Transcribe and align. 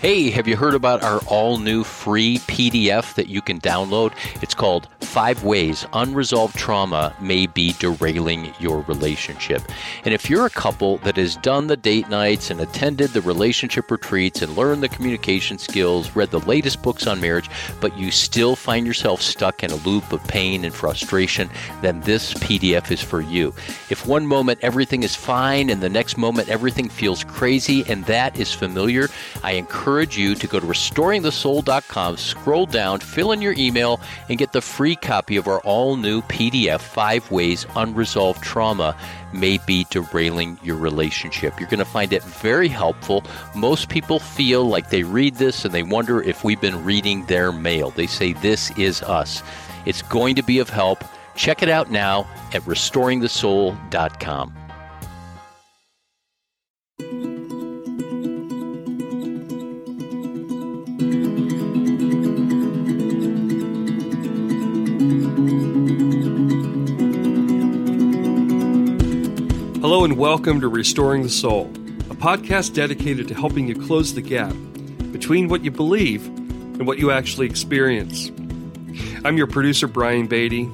Hey, 0.00 0.30
have 0.30 0.46
you 0.46 0.56
heard 0.56 0.74
about 0.74 1.02
our 1.02 1.18
all 1.26 1.58
new 1.58 1.82
free 1.82 2.38
PDF 2.46 3.14
that 3.14 3.26
you 3.26 3.42
can 3.42 3.60
download? 3.60 4.12
It's 4.40 4.54
called 4.54 4.86
Five 5.00 5.42
Ways 5.42 5.86
Unresolved 5.92 6.54
Trauma 6.54 7.12
May 7.20 7.48
Be 7.48 7.72
Derailing 7.72 8.54
Your 8.60 8.82
Relationship. 8.82 9.60
And 10.04 10.14
if 10.14 10.30
you're 10.30 10.46
a 10.46 10.50
couple 10.50 10.98
that 10.98 11.16
has 11.16 11.34
done 11.34 11.66
the 11.66 11.76
date 11.76 12.08
nights 12.08 12.52
and 12.52 12.60
attended 12.60 13.10
the 13.10 13.22
relationship 13.22 13.90
retreats 13.90 14.40
and 14.40 14.56
learned 14.56 14.84
the 14.84 14.88
communication 14.88 15.58
skills, 15.58 16.14
read 16.14 16.30
the 16.30 16.46
latest 16.46 16.80
books 16.80 17.08
on 17.08 17.20
marriage, 17.20 17.50
but 17.80 17.98
you 17.98 18.12
still 18.12 18.54
find 18.54 18.86
yourself 18.86 19.20
stuck 19.20 19.64
in 19.64 19.72
a 19.72 19.76
loop 19.76 20.12
of 20.12 20.24
pain 20.28 20.64
and 20.64 20.72
frustration, 20.72 21.50
then 21.82 22.00
this 22.02 22.34
PDF 22.34 22.92
is 22.92 23.02
for 23.02 23.20
you. 23.20 23.52
If 23.90 24.06
one 24.06 24.28
moment 24.28 24.60
everything 24.62 25.02
is 25.02 25.16
fine 25.16 25.70
and 25.70 25.80
the 25.80 25.88
next 25.88 26.16
moment 26.16 26.50
everything 26.50 26.88
feels 26.88 27.24
crazy 27.24 27.84
and 27.88 28.04
that 28.04 28.38
is 28.38 28.54
familiar, 28.54 29.08
I 29.42 29.54
encourage 29.54 29.87
encourage 29.88 30.18
you 30.18 30.34
to 30.34 30.46
go 30.46 30.60
to 30.60 30.66
restoringthesoul.com, 30.66 32.18
scroll 32.18 32.66
down, 32.66 33.00
fill 33.00 33.32
in 33.32 33.40
your 33.40 33.54
email, 33.56 33.98
and 34.28 34.36
get 34.36 34.52
the 34.52 34.60
free 34.60 34.94
copy 34.94 35.38
of 35.38 35.48
our 35.48 35.60
all 35.60 35.96
new 35.96 36.20
PDF 36.22 36.80
Five 36.80 37.30
Ways 37.30 37.64
Unresolved 37.74 38.42
Trauma 38.42 38.94
May 39.32 39.56
Be 39.66 39.86
Derailing 39.88 40.58
Your 40.62 40.76
Relationship. 40.76 41.58
You're 41.58 41.70
going 41.70 41.78
to 41.78 41.86
find 41.86 42.12
it 42.12 42.22
very 42.22 42.68
helpful. 42.68 43.24
Most 43.54 43.88
people 43.88 44.18
feel 44.18 44.68
like 44.68 44.90
they 44.90 45.04
read 45.04 45.36
this 45.36 45.64
and 45.64 45.72
they 45.72 45.82
wonder 45.82 46.20
if 46.20 46.44
we've 46.44 46.60
been 46.60 46.84
reading 46.84 47.24
their 47.24 47.50
mail. 47.50 47.90
They 47.90 48.06
say, 48.06 48.34
This 48.34 48.70
is 48.78 49.02
us. 49.02 49.42
It's 49.86 50.02
going 50.02 50.34
to 50.34 50.42
be 50.42 50.58
of 50.58 50.68
help. 50.68 51.02
Check 51.34 51.62
it 51.62 51.70
out 51.70 51.90
now 51.90 52.28
at 52.52 52.60
restoringthesoul.com. 52.64 54.67
welcome 70.18 70.60
to 70.60 70.66
Restoring 70.66 71.22
the 71.22 71.28
Soul, 71.28 71.66
a 72.10 72.16
podcast 72.16 72.74
dedicated 72.74 73.28
to 73.28 73.34
helping 73.34 73.68
you 73.68 73.76
close 73.76 74.14
the 74.14 74.20
gap 74.20 74.52
between 75.12 75.46
what 75.46 75.62
you 75.62 75.70
believe 75.70 76.26
and 76.26 76.88
what 76.88 76.98
you 76.98 77.12
actually 77.12 77.46
experience. 77.46 78.28
I'm 79.24 79.36
your 79.36 79.46
producer, 79.46 79.86
Brian 79.86 80.26
Beatty. 80.26 80.68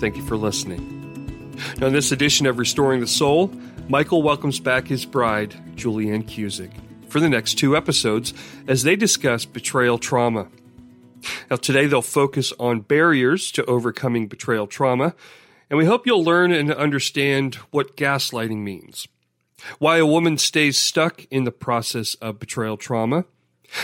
Thank 0.00 0.16
you 0.16 0.24
for 0.24 0.38
listening. 0.38 1.54
Now, 1.76 1.88
in 1.88 1.92
this 1.92 2.10
edition 2.10 2.46
of 2.46 2.58
Restoring 2.58 3.00
the 3.00 3.06
Soul, 3.06 3.52
Michael 3.86 4.22
welcomes 4.22 4.60
back 4.60 4.88
his 4.88 5.04
bride, 5.04 5.54
Julianne 5.74 6.24
Cusick, 6.24 6.72
for 7.10 7.20
the 7.20 7.28
next 7.28 7.58
two 7.58 7.76
episodes 7.76 8.32
as 8.66 8.82
they 8.82 8.96
discuss 8.96 9.44
betrayal 9.44 9.98
trauma. 9.98 10.48
Now, 11.50 11.56
today 11.56 11.84
they'll 11.84 12.00
focus 12.00 12.54
on 12.58 12.80
barriers 12.80 13.52
to 13.52 13.64
overcoming 13.66 14.26
betrayal 14.26 14.66
trauma 14.66 15.14
and 15.68 15.78
we 15.78 15.84
hope 15.84 16.06
you'll 16.06 16.24
learn 16.24 16.52
and 16.52 16.72
understand 16.72 17.56
what 17.70 17.96
gaslighting 17.96 18.58
means, 18.58 19.08
why 19.78 19.98
a 19.98 20.06
woman 20.06 20.38
stays 20.38 20.78
stuck 20.78 21.24
in 21.30 21.44
the 21.44 21.52
process 21.52 22.14
of 22.16 22.38
betrayal 22.38 22.76
trauma, 22.76 23.24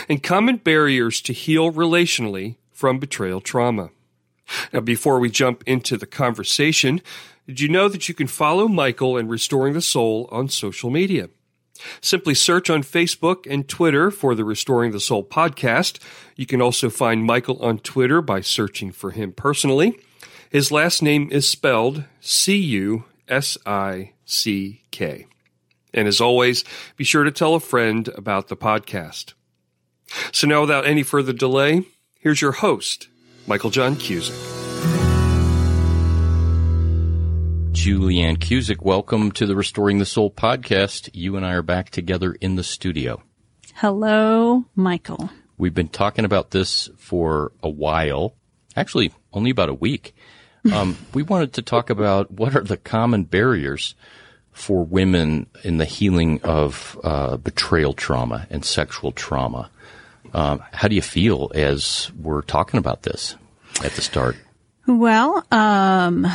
and 0.07 0.23
common 0.23 0.57
barriers 0.57 1.21
to 1.21 1.33
heal 1.33 1.71
relationally 1.71 2.55
from 2.71 2.99
betrayal 2.99 3.41
trauma. 3.41 3.89
Now, 4.71 4.81
before 4.81 5.19
we 5.19 5.29
jump 5.29 5.63
into 5.65 5.97
the 5.97 6.05
conversation, 6.05 7.01
did 7.47 7.59
you 7.59 7.69
know 7.69 7.89
that 7.89 8.07
you 8.07 8.15
can 8.15 8.27
follow 8.27 8.67
Michael 8.67 9.17
and 9.17 9.29
Restoring 9.29 9.73
the 9.73 9.81
Soul 9.81 10.27
on 10.31 10.47
social 10.49 10.89
media? 10.89 11.29
Simply 12.01 12.33
search 12.33 12.69
on 12.69 12.83
Facebook 12.83 13.45
and 13.49 13.67
Twitter 13.67 14.11
for 14.11 14.35
the 14.35 14.45
Restoring 14.45 14.91
the 14.91 14.99
Soul 14.99 15.23
podcast. 15.23 15.99
You 16.35 16.45
can 16.45 16.61
also 16.61 16.89
find 16.89 17.25
Michael 17.25 17.61
on 17.61 17.79
Twitter 17.79 18.21
by 18.21 18.41
searching 18.41 18.91
for 18.91 19.11
him 19.11 19.33
personally. 19.33 19.99
His 20.53 20.71
last 20.71 21.01
name 21.01 21.29
is 21.31 21.49
spelled 21.49 22.03
C 22.19 22.55
U 22.55 23.05
S 23.27 23.57
I 23.65 24.11
C 24.23 24.83
K. 24.91 25.25
And 25.95 26.07
as 26.07 26.21
always, 26.21 26.63
be 26.95 27.03
sure 27.03 27.23
to 27.23 27.31
tell 27.31 27.55
a 27.55 27.59
friend 27.59 28.07
about 28.09 28.49
the 28.49 28.55
podcast. 28.55 29.33
So 30.31 30.45
now, 30.45 30.61
without 30.61 30.85
any 30.85 31.01
further 31.01 31.33
delay, 31.33 31.87
here's 32.19 32.39
your 32.39 32.51
host, 32.51 33.07
Michael 33.47 33.71
John 33.71 33.95
Cusick. 33.95 34.29
Julianne 37.71 38.37
Cusick, 38.37 38.83
welcome 38.83 39.31
to 39.31 39.47
the 39.47 39.55
Restoring 39.55 39.97
the 39.97 40.05
Soul 40.05 40.29
podcast. 40.29 41.09
You 41.13 41.35
and 41.35 41.43
I 41.43 41.53
are 41.53 41.63
back 41.63 41.89
together 41.89 42.33
in 42.33 42.57
the 42.57 42.63
studio. 42.63 43.23
Hello, 43.73 44.65
Michael. 44.75 45.31
We've 45.57 45.73
been 45.73 45.87
talking 45.87 46.25
about 46.25 46.51
this 46.51 46.91
for 46.99 47.53
a 47.63 47.69
while, 47.69 48.35
actually, 48.75 49.11
only 49.33 49.49
about 49.49 49.69
a 49.69 49.73
week. 49.73 50.13
Um, 50.71 50.97
we 51.13 51.23
wanted 51.23 51.53
to 51.53 51.61
talk 51.61 51.89
about 51.89 52.31
what 52.31 52.55
are 52.55 52.61
the 52.61 52.77
common 52.77 53.23
barriers 53.23 53.95
for 54.53 54.85
women 54.85 55.47
in 55.63 55.77
the 55.77 55.85
healing 55.85 56.39
of 56.43 56.97
uh, 57.03 57.37
betrayal 57.37 57.93
trauma 57.93 58.47
and 58.49 58.63
sexual 58.63 59.11
trauma. 59.11 59.69
Um, 60.33 60.63
how 60.71 60.87
do 60.87 60.95
you 60.95 61.01
feel 61.01 61.51
as 61.53 62.11
we're 62.19 62.41
talking 62.41 62.77
about 62.77 63.03
this 63.03 63.35
at 63.83 63.91
the 63.93 64.01
start? 64.01 64.37
Well, 64.87 65.45
um, 65.51 66.27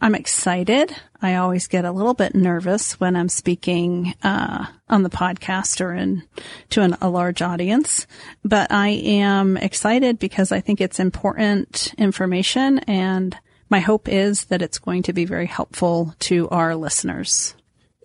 I'm 0.00 0.14
excited. 0.14 0.94
I 1.22 1.36
always 1.36 1.66
get 1.66 1.84
a 1.84 1.92
little 1.92 2.14
bit 2.14 2.34
nervous 2.34 3.00
when 3.00 3.16
I'm 3.16 3.28
speaking 3.28 4.14
uh, 4.22 4.66
on 4.88 5.02
the 5.02 5.10
podcast 5.10 5.80
or 5.80 5.94
in 5.94 6.22
to 6.70 6.82
an, 6.82 6.96
a 7.00 7.08
large 7.08 7.42
audience, 7.42 8.06
but 8.44 8.70
I 8.70 8.88
am 8.88 9.56
excited 9.56 10.18
because 10.18 10.52
I 10.52 10.60
think 10.60 10.80
it's 10.80 11.00
important 11.00 11.94
information, 11.98 12.78
and 12.80 13.36
my 13.70 13.80
hope 13.80 14.08
is 14.08 14.44
that 14.46 14.62
it's 14.62 14.78
going 14.78 15.02
to 15.04 15.12
be 15.12 15.24
very 15.24 15.46
helpful 15.46 16.14
to 16.20 16.48
our 16.50 16.76
listeners. 16.76 17.54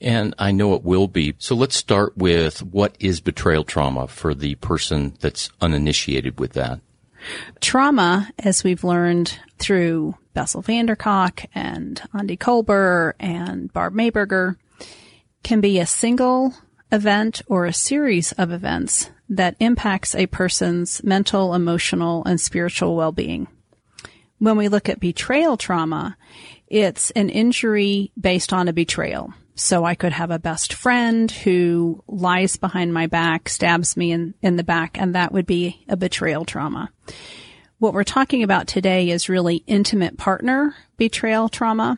And 0.01 0.33
I 0.39 0.51
know 0.51 0.73
it 0.73 0.83
will 0.83 1.07
be. 1.07 1.35
So 1.37 1.55
let's 1.55 1.75
start 1.75 2.17
with 2.17 2.63
what 2.63 2.95
is 2.99 3.21
betrayal 3.21 3.63
trauma 3.63 4.07
for 4.07 4.33
the 4.33 4.55
person 4.55 5.13
that's 5.19 5.51
uninitiated 5.61 6.39
with 6.39 6.53
that. 6.53 6.79
Trauma, 7.59 8.31
as 8.39 8.63
we've 8.63 8.83
learned 8.83 9.37
through 9.59 10.15
Bessel 10.33 10.61
van 10.61 10.85
der 10.85 10.95
Kolk 10.95 11.45
and 11.53 12.01
Aundi 12.13 12.37
Kolber 12.37 13.13
and 13.19 13.71
Barb 13.73 13.93
Mayberger, 13.93 14.55
can 15.43 15.61
be 15.61 15.79
a 15.79 15.85
single 15.85 16.53
event 16.91 17.41
or 17.47 17.65
a 17.65 17.73
series 17.73 18.31
of 18.33 18.51
events 18.51 19.09
that 19.29 19.55
impacts 19.59 20.13
a 20.13 20.27
person's 20.27 21.03
mental, 21.03 21.53
emotional, 21.53 22.23
and 22.25 22.39
spiritual 22.39 22.95
well-being. 22.95 23.47
When 24.39 24.57
we 24.57 24.67
look 24.67 24.89
at 24.89 24.99
betrayal 24.99 25.55
trauma, 25.55 26.17
it's 26.67 27.11
an 27.11 27.29
injury 27.29 28.11
based 28.19 28.53
on 28.53 28.67
a 28.67 28.73
betrayal. 28.73 29.33
So 29.55 29.85
I 29.85 29.95
could 29.95 30.13
have 30.13 30.31
a 30.31 30.39
best 30.39 30.73
friend 30.73 31.29
who 31.29 32.03
lies 32.07 32.57
behind 32.57 32.93
my 32.93 33.07
back, 33.07 33.49
stabs 33.49 33.95
me 33.95 34.11
in, 34.11 34.33
in 34.41 34.55
the 34.55 34.63
back, 34.63 34.97
and 34.99 35.15
that 35.15 35.31
would 35.31 35.45
be 35.45 35.85
a 35.87 35.95
betrayal 35.95 36.45
trauma. 36.45 36.89
What 37.81 37.95
we're 37.95 38.03
talking 38.03 38.43
about 38.43 38.67
today 38.67 39.09
is 39.09 39.27
really 39.27 39.63
intimate 39.65 40.15
partner 40.15 40.75
betrayal 40.97 41.49
trauma. 41.49 41.97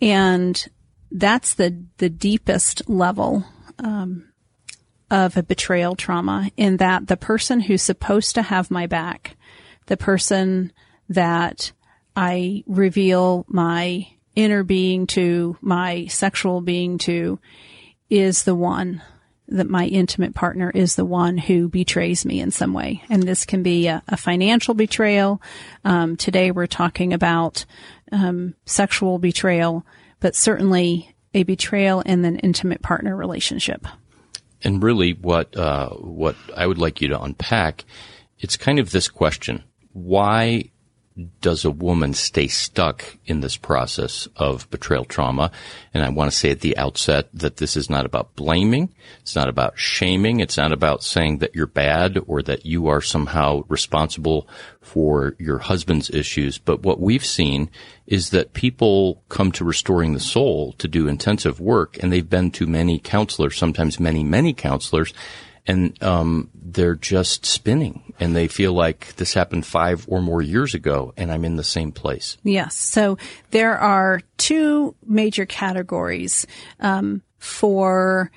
And 0.00 0.64
that's 1.10 1.54
the, 1.54 1.82
the 1.96 2.08
deepest 2.08 2.88
level, 2.88 3.44
um, 3.80 4.28
of 5.10 5.36
a 5.36 5.42
betrayal 5.42 5.96
trauma 5.96 6.48
in 6.56 6.76
that 6.76 7.08
the 7.08 7.16
person 7.16 7.58
who's 7.58 7.82
supposed 7.82 8.36
to 8.36 8.42
have 8.42 8.70
my 8.70 8.86
back, 8.86 9.36
the 9.86 9.96
person 9.96 10.72
that 11.08 11.72
I 12.14 12.62
reveal 12.68 13.46
my 13.48 14.06
inner 14.36 14.62
being 14.62 15.08
to, 15.08 15.56
my 15.60 16.06
sexual 16.06 16.60
being 16.60 16.98
to, 16.98 17.40
is 18.10 18.44
the 18.44 18.54
one 18.54 19.02
that 19.48 19.68
my 19.68 19.86
intimate 19.86 20.34
partner 20.34 20.70
is 20.70 20.94
the 20.94 21.04
one 21.04 21.36
who 21.36 21.68
betrays 21.68 22.24
me 22.24 22.40
in 22.40 22.50
some 22.50 22.72
way. 22.72 23.02
And 23.08 23.22
this 23.22 23.44
can 23.44 23.62
be 23.62 23.88
a, 23.88 24.02
a 24.08 24.16
financial 24.16 24.74
betrayal. 24.74 25.40
Um, 25.84 26.16
today 26.16 26.50
we're 26.50 26.66
talking 26.66 27.12
about 27.12 27.64
um, 28.10 28.54
sexual 28.64 29.18
betrayal, 29.18 29.84
but 30.20 30.34
certainly 30.34 31.14
a 31.34 31.42
betrayal 31.42 32.00
in 32.00 32.24
an 32.24 32.38
intimate 32.38 32.80
partner 32.80 33.14
relationship. 33.14 33.86
And 34.62 34.82
really, 34.82 35.12
what 35.12 35.54
uh, 35.56 35.90
what 35.90 36.36
I 36.56 36.66
would 36.66 36.78
like 36.78 37.02
you 37.02 37.08
to 37.08 37.20
unpack, 37.20 37.84
it's 38.38 38.56
kind 38.56 38.78
of 38.78 38.92
this 38.92 39.08
question: 39.08 39.62
Why 39.92 40.70
does 41.40 41.64
a 41.64 41.70
woman 41.70 42.12
stay 42.12 42.48
stuck 42.48 43.04
in 43.24 43.40
this 43.40 43.56
process 43.56 44.26
of 44.36 44.68
betrayal 44.70 45.04
trauma? 45.04 45.52
And 45.92 46.04
I 46.04 46.08
want 46.08 46.30
to 46.30 46.36
say 46.36 46.50
at 46.50 46.60
the 46.60 46.76
outset 46.76 47.28
that 47.34 47.58
this 47.58 47.76
is 47.76 47.88
not 47.88 48.04
about 48.04 48.34
blaming. 48.34 48.92
It's 49.20 49.36
not 49.36 49.48
about 49.48 49.78
shaming. 49.78 50.40
It's 50.40 50.56
not 50.56 50.72
about 50.72 51.04
saying 51.04 51.38
that 51.38 51.54
you're 51.54 51.66
bad 51.66 52.18
or 52.26 52.42
that 52.42 52.66
you 52.66 52.88
are 52.88 53.00
somehow 53.00 53.62
responsible 53.68 54.48
for 54.80 55.36
your 55.38 55.58
husband's 55.58 56.10
issues. 56.10 56.58
But 56.58 56.82
what 56.82 57.00
we've 57.00 57.24
seen 57.24 57.70
is 58.06 58.30
that 58.30 58.52
people 58.52 59.22
come 59.28 59.52
to 59.52 59.64
restoring 59.64 60.14
the 60.14 60.20
soul 60.20 60.72
to 60.74 60.88
do 60.88 61.06
intensive 61.06 61.60
work 61.60 61.96
and 62.02 62.12
they've 62.12 62.28
been 62.28 62.50
to 62.52 62.66
many 62.66 62.98
counselors, 62.98 63.56
sometimes 63.56 64.00
many, 64.00 64.24
many 64.24 64.52
counselors. 64.52 65.14
And 65.66 66.00
um, 66.02 66.50
they're 66.54 66.94
just 66.94 67.46
spinning, 67.46 68.12
and 68.20 68.36
they 68.36 68.48
feel 68.48 68.72
like 68.72 69.16
this 69.16 69.32
happened 69.32 69.64
five 69.64 70.04
or 70.08 70.20
more 70.20 70.42
years 70.42 70.74
ago, 70.74 71.14
and 71.16 71.32
I'm 71.32 71.44
in 71.44 71.56
the 71.56 71.64
same 71.64 71.90
place. 71.90 72.36
Yes. 72.42 72.76
So 72.76 73.16
there 73.50 73.78
are 73.78 74.20
two 74.36 74.94
major 75.06 75.46
categories 75.46 76.46
um, 76.80 77.22
for 77.38 78.30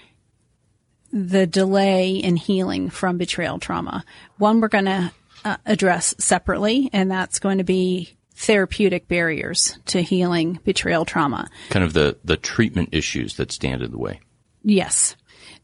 the 1.11 1.45
delay 1.47 2.11
in 2.11 2.37
healing 2.37 2.89
from 2.89 3.17
betrayal 3.17 3.59
trauma. 3.59 4.05
One 4.37 4.61
we're 4.61 4.67
going 4.69 4.85
to 4.85 5.11
uh, 5.43 5.57
address 5.65 6.15
separately, 6.19 6.89
and 6.93 7.11
that's 7.11 7.39
going 7.39 7.57
to 7.57 7.63
be 7.65 8.15
therapeutic 8.35 9.07
barriers 9.09 9.77
to 9.87 10.01
healing 10.01 10.59
betrayal 10.63 11.03
trauma. 11.03 11.49
Kind 11.71 11.83
of 11.83 11.93
the, 11.93 12.17
the 12.23 12.37
treatment 12.37 12.89
issues 12.93 13.35
that 13.35 13.51
stand 13.51 13.81
in 13.81 13.91
the 13.91 13.97
way. 13.97 14.21
Yes. 14.63 15.16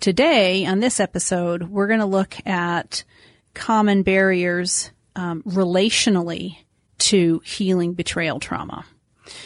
Today, 0.04 0.66
on 0.66 0.82
this 0.82 1.00
episode, 1.00 1.64
we're 1.70 1.88
going 1.88 2.02
to 2.02 2.06
look 2.06 2.36
at 2.46 3.06
common 3.54 4.04
barriers 4.04 4.92
um, 5.16 5.42
relationally 5.44 6.58
to 6.98 7.42
healing 7.46 7.94
betrayal 7.94 8.42
trauma. 8.42 8.84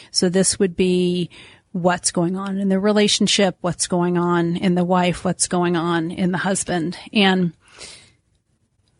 So 0.09 0.29
this 0.29 0.57
would 0.57 0.75
be 0.75 1.29
what's 1.73 2.09
going 2.09 2.37
on 2.37 2.57
in 2.57 2.69
the 2.69 2.79
relationship, 2.79 3.57
what's 3.61 3.85
going 3.85 4.17
on 4.17 4.57
in 4.57 4.73
the 4.73 4.83
wife, 4.83 5.23
what's 5.23 5.47
going 5.47 5.75
on 5.75 6.09
in 6.09 6.31
the 6.31 6.39
husband. 6.39 6.97
And 7.13 7.53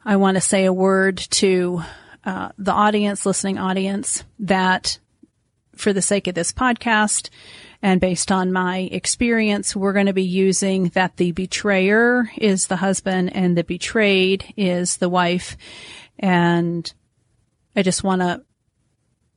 I 0.05 0.17
want 0.17 0.35
to 0.35 0.41
say 0.41 0.65
a 0.65 0.71
word 0.71 1.17
to 1.17 1.81
uh, 2.23 2.49
the 2.59 2.71
audience, 2.71 3.25
listening 3.25 3.57
audience, 3.57 4.23
that 4.37 4.99
for 5.75 5.91
the 5.91 6.03
sake 6.03 6.27
of 6.27 6.35
this 6.35 6.51
podcast 6.51 7.31
and 7.81 8.01
based 8.01 8.31
on 8.31 8.51
my 8.51 8.89
experience, 8.91 9.75
we're 9.75 9.93
going 9.93 10.07
to 10.07 10.13
be 10.13 10.23
using 10.23 10.89
that 10.89 11.17
the 11.17 11.31
betrayer 11.31 12.29
is 12.37 12.67
the 12.67 12.77
husband 12.77 13.35
and 13.35 13.57
the 13.57 13.63
betrayed 13.63 14.53
is 14.57 14.97
the 14.97 15.09
wife. 15.09 15.57
And 16.17 16.91
I 17.75 17.83
just 17.83 18.03
want 18.03 18.21
to 18.21 18.43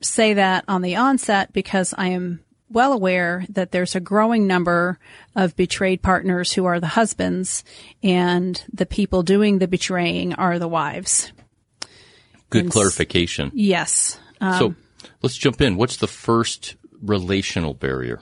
say 0.01 0.35
that 0.35 0.65
on 0.67 0.83
the 0.83 0.97
onset 0.97 1.53
because 1.53 1.95
I 1.97 2.09
am 2.09 2.41
well 2.71 2.93
aware 2.93 3.45
that 3.51 3.73
there's 3.73 3.95
a 3.95 4.01
growing 4.01 4.47
number 4.47 4.99
of 5.35 5.57
betrayed 5.57 6.03
partners 6.03 6.53
who 6.53 6.65
are 6.65 6.81
the 6.81 6.87
husbands 6.87 7.65
and 8.03 8.65
the 8.73 8.87
people 8.87 9.23
doing 9.23 9.59
the 9.59 9.69
betraying 9.69 10.33
are 10.35 10.59
the 10.59 10.69
wives. 10.69 11.33
Good 12.49 12.65
and 12.65 12.73
clarification. 12.73 13.51
Yes. 13.55 14.19
Um, 14.41 14.59
so 14.59 14.75
let's 15.21 15.37
jump 15.37 15.61
in. 15.61 15.77
What's 15.77 15.99
the 15.99 16.07
first 16.07 16.77
relational 17.03 17.75
barrier? 17.75 18.21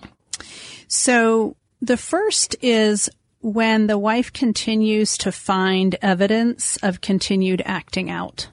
So 0.87 1.57
the 1.81 1.97
first 1.97 2.57
is 2.63 3.09
when 3.41 3.87
the 3.87 3.99
wife 3.99 4.33
continues 4.33 5.17
to 5.19 5.31
find 5.31 5.97
evidence 6.03 6.77
of 6.83 7.01
continued 7.01 7.63
acting 7.65 8.11
out. 8.11 8.49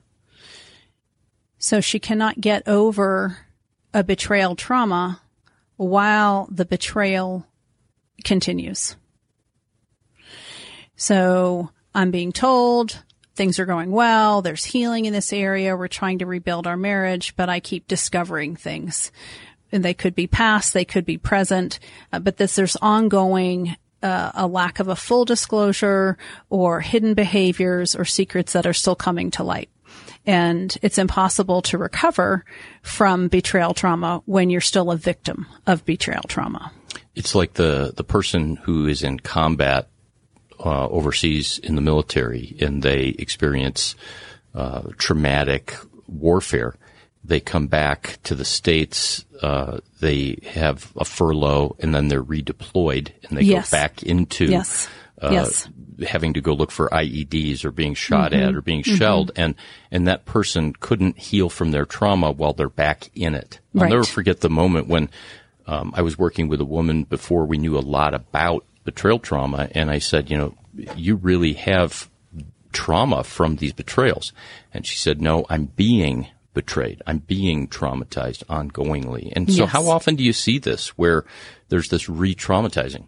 So 1.58 1.82
she 1.82 2.00
cannot 2.00 2.40
get 2.40 2.68
over 2.68 3.38
a 3.94 4.04
betrayal 4.04 4.56
trauma 4.56 5.22
while 5.78 6.48
the 6.52 6.66
betrayal 6.66 7.48
continues. 8.24 8.96
So 10.96 11.72
I'm 11.94 12.12
being 12.12 12.32
told 12.32 13.02
things 13.36 13.60
are 13.60 13.66
going 13.66 13.92
well. 13.92 14.42
There's 14.42 14.66
healing 14.66 15.06
in 15.06 15.14
this 15.14 15.34
area. 15.34 15.76
We're 15.76 15.88
trying 15.88 16.20
to 16.20 16.26
rebuild 16.26 16.68
our 16.68 16.78
marriage, 16.78 17.36
but 17.36 17.50
I 17.50 17.60
keep 17.60 17.88
discovering 17.88 18.56
things. 18.56 19.12
And 19.76 19.84
they 19.84 19.94
could 19.94 20.16
be 20.16 20.26
past, 20.26 20.74
they 20.74 20.86
could 20.86 21.06
be 21.06 21.18
present, 21.18 21.80
uh, 22.14 22.20
but 22.20 22.38
this, 22.38 22.56
there's 22.56 22.78
ongoing 22.78 23.76
uh, 24.02 24.32
a 24.34 24.48
lack 24.48 24.80
of 24.80 24.88
a 24.88 24.96
full 24.96 25.26
disclosure 25.26 26.18
or 26.50 26.80
hidden 26.80 27.14
behaviors 27.14 27.94
or 27.94 28.06
secrets 28.06 28.54
that 28.54 28.66
are 28.66 28.74
still 28.74 28.96
coming 28.96 29.32
to 29.32 29.44
light. 29.44 29.70
And 30.26 30.76
it's 30.82 30.98
impossible 30.98 31.62
to 31.64 31.78
recover 31.78 32.46
from 32.84 33.28
betrayal 33.28 33.74
trauma 33.74 34.22
when 34.26 34.50
you're 34.50 34.62
still 34.62 34.92
a 34.92 34.96
victim 34.96 35.46
of 35.68 35.84
betrayal 35.84 36.24
trauma. 36.24 36.72
It's 37.14 37.36
like 37.36 37.56
the, 37.56 37.94
the 37.98 38.06
person 38.06 38.56
who 38.56 38.88
is 38.88 39.04
in 39.04 39.20
combat 39.20 39.90
uh, 40.58 40.88
overseas 40.88 41.60
in 41.60 41.76
the 41.76 41.82
military 41.82 42.56
and 42.62 42.82
they 42.82 43.08
experience 43.20 43.96
uh, 44.54 44.84
traumatic 44.98 45.76
warfare. 46.08 46.76
They 47.26 47.40
come 47.40 47.68
back 47.68 48.20
to 48.24 48.36
the 48.36 48.46
states. 48.46 49.26
Uh, 49.42 49.80
they 50.00 50.38
have 50.44 50.92
a 50.96 51.06
furlough, 51.06 51.76
and 51.80 51.94
then 51.94 52.08
they're 52.08 52.24
redeployed, 52.24 53.12
and 53.24 53.38
they 53.38 53.44
yes. 53.44 53.70
go 53.70 53.78
back 53.78 54.04
into 54.04 54.46
yes. 54.46 54.88
Uh, 55.22 55.30
yes. 55.32 55.70
having 56.06 56.34
to 56.34 56.42
go 56.42 56.54
look 56.54 56.72
for 56.72 56.90
IEDs 56.90 57.64
or 57.64 57.72
being 57.72 57.94
shot 57.94 58.32
mm-hmm. 58.32 58.50
at 58.50 58.56
or 58.56 58.62
being 58.62 58.84
mm-hmm. 58.84 58.96
shelled, 58.96 59.32
and 59.36 59.56
and 59.92 60.08
that 60.08 60.26
person 60.26 60.74
couldn't 60.74 61.18
heal 61.18 61.50
from 61.50 61.72
their 61.72 61.86
trauma 61.86 62.32
while 62.32 62.54
they're 62.54 62.70
back 62.70 63.10
in 63.16 63.34
it. 63.34 63.60
I'll 63.76 63.84
right. 63.84 63.90
never 63.90 64.04
forget 64.04 64.42
the 64.42 64.50
moment 64.50 64.88
when 64.88 65.10
um, 65.68 65.94
I 65.96 66.02
was 66.02 66.18
working 66.18 66.48
with 66.48 66.62
a 66.62 66.66
woman 66.66 67.04
before 67.04 67.46
we 67.46 67.58
knew 67.58 67.78
a 67.78 67.80
lot 67.80 68.14
about 68.14 68.66
betrayal 68.84 69.20
trauma. 69.20 69.68
And 69.72 69.90
I 69.90 70.00
said, 70.00 70.30
you 70.30 70.38
know, 70.38 70.56
you 70.96 71.16
really 71.16 71.54
have 71.54 72.10
trauma 72.72 73.24
from 73.24 73.58
these 73.58 73.74
betrayals. 73.74 74.32
And 74.74 74.86
she 74.86 74.98
said, 74.98 75.22
no, 75.22 75.46
I'm 75.50 75.66
being 75.66 76.28
betrayed. 76.56 77.04
I'm 77.06 77.20
being 77.20 77.68
traumatized 77.68 78.44
ongoingly. 78.46 79.32
And 79.36 79.52
so 79.52 79.64
yes. 79.64 79.72
how 79.72 79.88
often 79.90 80.16
do 80.16 80.24
you 80.24 80.34
see 80.34 80.58
this 80.58 80.90
where 80.98 81.26
there's 81.70 81.90
this 81.90 82.10
re-traumatizing? 82.10 83.08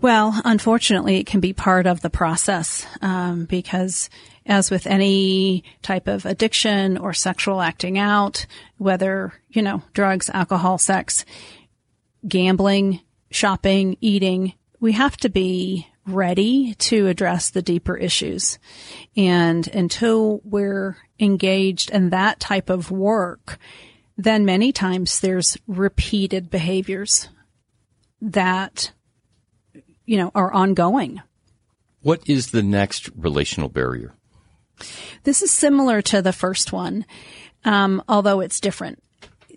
Well, 0.00 0.38
unfortunately, 0.44 1.18
it 1.18 1.26
can 1.26 1.40
be 1.40 1.52
part 1.52 1.86
of 1.86 2.00
the 2.00 2.10
process 2.10 2.84
um, 3.00 3.44
because, 3.44 4.10
as 4.44 4.70
with 4.70 4.86
any 4.86 5.64
type 5.80 6.08
of 6.08 6.26
addiction 6.26 6.98
or 6.98 7.14
sexual 7.14 7.62
acting 7.62 7.96
out, 7.96 8.44
whether 8.76 9.32
you 9.48 9.62
know 9.62 9.82
drugs, 9.94 10.28
alcohol, 10.28 10.76
sex, 10.76 11.24
gambling, 12.26 13.00
shopping, 13.30 13.96
eating, 14.00 14.52
we 14.78 14.92
have 14.92 15.16
to 15.18 15.30
be 15.30 15.86
ready 16.06 16.74
to 16.74 17.06
address 17.06 17.50
the 17.50 17.62
deeper 17.62 17.96
issues. 17.96 18.58
And 19.16 19.66
until 19.68 20.40
we're 20.44 20.96
engaged 21.18 21.90
in 21.90 22.10
that 22.10 22.40
type 22.40 22.70
of 22.70 22.90
work, 22.90 23.58
then 24.16 24.44
many 24.44 24.72
times 24.72 25.20
there's 25.20 25.56
repeated 25.66 26.50
behaviors 26.50 27.28
that, 28.20 28.92
you 30.04 30.16
know, 30.16 30.30
are 30.34 30.52
ongoing. 30.52 31.20
What 32.02 32.28
is 32.28 32.50
the 32.50 32.62
next 32.62 33.10
relational 33.16 33.68
barrier? 33.68 34.14
This 35.22 35.42
is 35.42 35.50
similar 35.50 36.02
to 36.02 36.20
the 36.20 36.32
first 36.32 36.72
one, 36.72 37.06
um, 37.64 38.02
although 38.08 38.40
it's 38.40 38.60
different. 38.60 39.02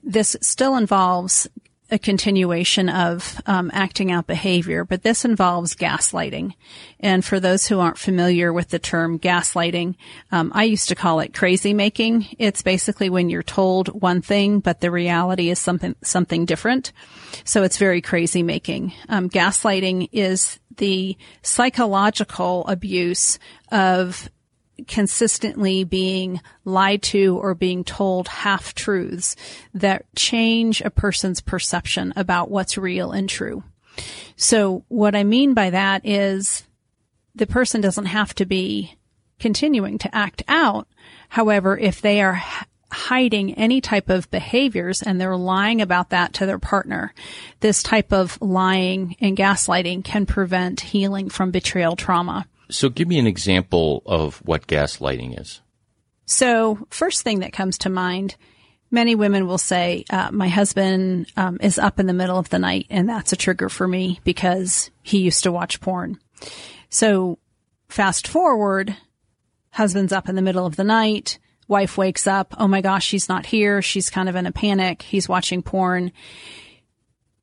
This 0.03 0.37
still 0.41 0.75
involves 0.75 1.47
a 1.89 1.97
continuation 1.97 2.89
of 2.89 3.41
um, 3.45 3.71
acting 3.73 4.11
out 4.11 4.27
behavior, 4.27 4.83
but 4.83 5.03
this 5.03 5.23
involves 5.23 5.75
gaslighting. 5.75 6.53
And 6.99 7.23
for 7.23 7.39
those 7.39 7.67
who 7.67 7.79
aren't 7.79 7.97
familiar 7.97 8.51
with 8.51 8.69
the 8.69 8.79
term 8.79 9.19
gaslighting, 9.19 9.95
um, 10.31 10.51
I 10.53 10.63
used 10.63 10.89
to 10.89 10.95
call 10.95 11.19
it 11.21 11.33
crazy 11.33 11.73
making. 11.73 12.27
It's 12.39 12.61
basically 12.61 13.09
when 13.09 13.29
you're 13.29 13.43
told 13.43 14.01
one 14.01 14.21
thing, 14.21 14.59
but 14.59 14.81
the 14.81 14.91
reality 14.91 15.49
is 15.49 15.59
something 15.59 15.95
something 16.03 16.45
different. 16.45 16.91
So 17.43 17.63
it's 17.63 17.77
very 17.77 18.01
crazy 18.01 18.43
making. 18.43 18.93
Um, 19.07 19.29
gaslighting 19.29 20.09
is 20.11 20.59
the 20.77 21.17
psychological 21.41 22.65
abuse 22.67 23.39
of 23.71 24.29
consistently 24.87 25.83
being 25.83 26.41
lied 26.65 27.01
to 27.01 27.37
or 27.37 27.55
being 27.55 27.83
told 27.83 28.27
half 28.27 28.73
truths 28.73 29.35
that 29.73 30.05
change 30.15 30.81
a 30.81 30.89
person's 30.89 31.41
perception 31.41 32.13
about 32.15 32.51
what's 32.51 32.77
real 32.77 33.11
and 33.11 33.29
true. 33.29 33.63
So 34.35 34.83
what 34.87 35.15
I 35.15 35.23
mean 35.23 35.53
by 35.53 35.71
that 35.71 36.05
is 36.05 36.63
the 37.35 37.47
person 37.47 37.81
doesn't 37.81 38.05
have 38.05 38.33
to 38.35 38.45
be 38.45 38.97
continuing 39.39 39.97
to 39.99 40.15
act 40.15 40.43
out. 40.47 40.87
However, 41.29 41.77
if 41.77 42.01
they 42.01 42.21
are 42.21 42.41
hiding 42.91 43.53
any 43.55 43.81
type 43.81 44.09
of 44.09 44.31
behaviors 44.31 45.01
and 45.01 45.19
they're 45.19 45.35
lying 45.35 45.81
about 45.81 46.09
that 46.11 46.33
to 46.33 46.45
their 46.45 46.59
partner, 46.59 47.13
this 47.59 47.83
type 47.83 48.13
of 48.13 48.41
lying 48.41 49.15
and 49.19 49.37
gaslighting 49.37 50.03
can 50.03 50.25
prevent 50.25 50.81
healing 50.81 51.29
from 51.29 51.51
betrayal 51.51 51.95
trauma. 51.95 52.47
So 52.69 52.89
give 52.89 53.07
me 53.07 53.19
an 53.19 53.27
example 53.27 54.03
of 54.05 54.37
what 54.37 54.67
gaslighting 54.67 55.39
is. 55.39 55.61
So 56.25 56.85
first 56.89 57.21
thing 57.21 57.39
that 57.39 57.53
comes 57.53 57.77
to 57.79 57.89
mind, 57.89 58.35
many 58.91 59.15
women 59.15 59.47
will 59.47 59.57
say, 59.57 60.03
uh, 60.09 60.29
my 60.31 60.49
husband 60.49 61.31
um, 61.37 61.57
is 61.61 61.79
up 61.79 61.99
in 61.99 62.07
the 62.07 62.13
middle 62.13 62.37
of 62.37 62.49
the 62.49 62.59
night 62.59 62.87
and 62.89 63.07
that's 63.07 63.33
a 63.33 63.37
trigger 63.37 63.69
for 63.69 63.87
me 63.87 64.19
because 64.23 64.91
he 65.03 65.19
used 65.19 65.43
to 65.43 65.51
watch 65.51 65.79
porn. 65.79 66.19
So 66.89 67.39
fast 67.87 68.27
forward, 68.27 68.95
husband's 69.71 70.13
up 70.13 70.27
in 70.27 70.35
the 70.35 70.41
middle 70.41 70.65
of 70.65 70.75
the 70.75 70.83
night. 70.83 71.39
Wife 71.67 71.97
wakes 71.97 72.27
up. 72.27 72.53
Oh 72.57 72.67
my 72.67 72.81
gosh, 72.81 73.05
she's 73.05 73.29
not 73.29 73.45
here. 73.45 73.81
She's 73.81 74.09
kind 74.09 74.29
of 74.29 74.35
in 74.35 74.45
a 74.45 74.51
panic. 74.51 75.01
He's 75.01 75.27
watching 75.29 75.61
porn. 75.61 76.11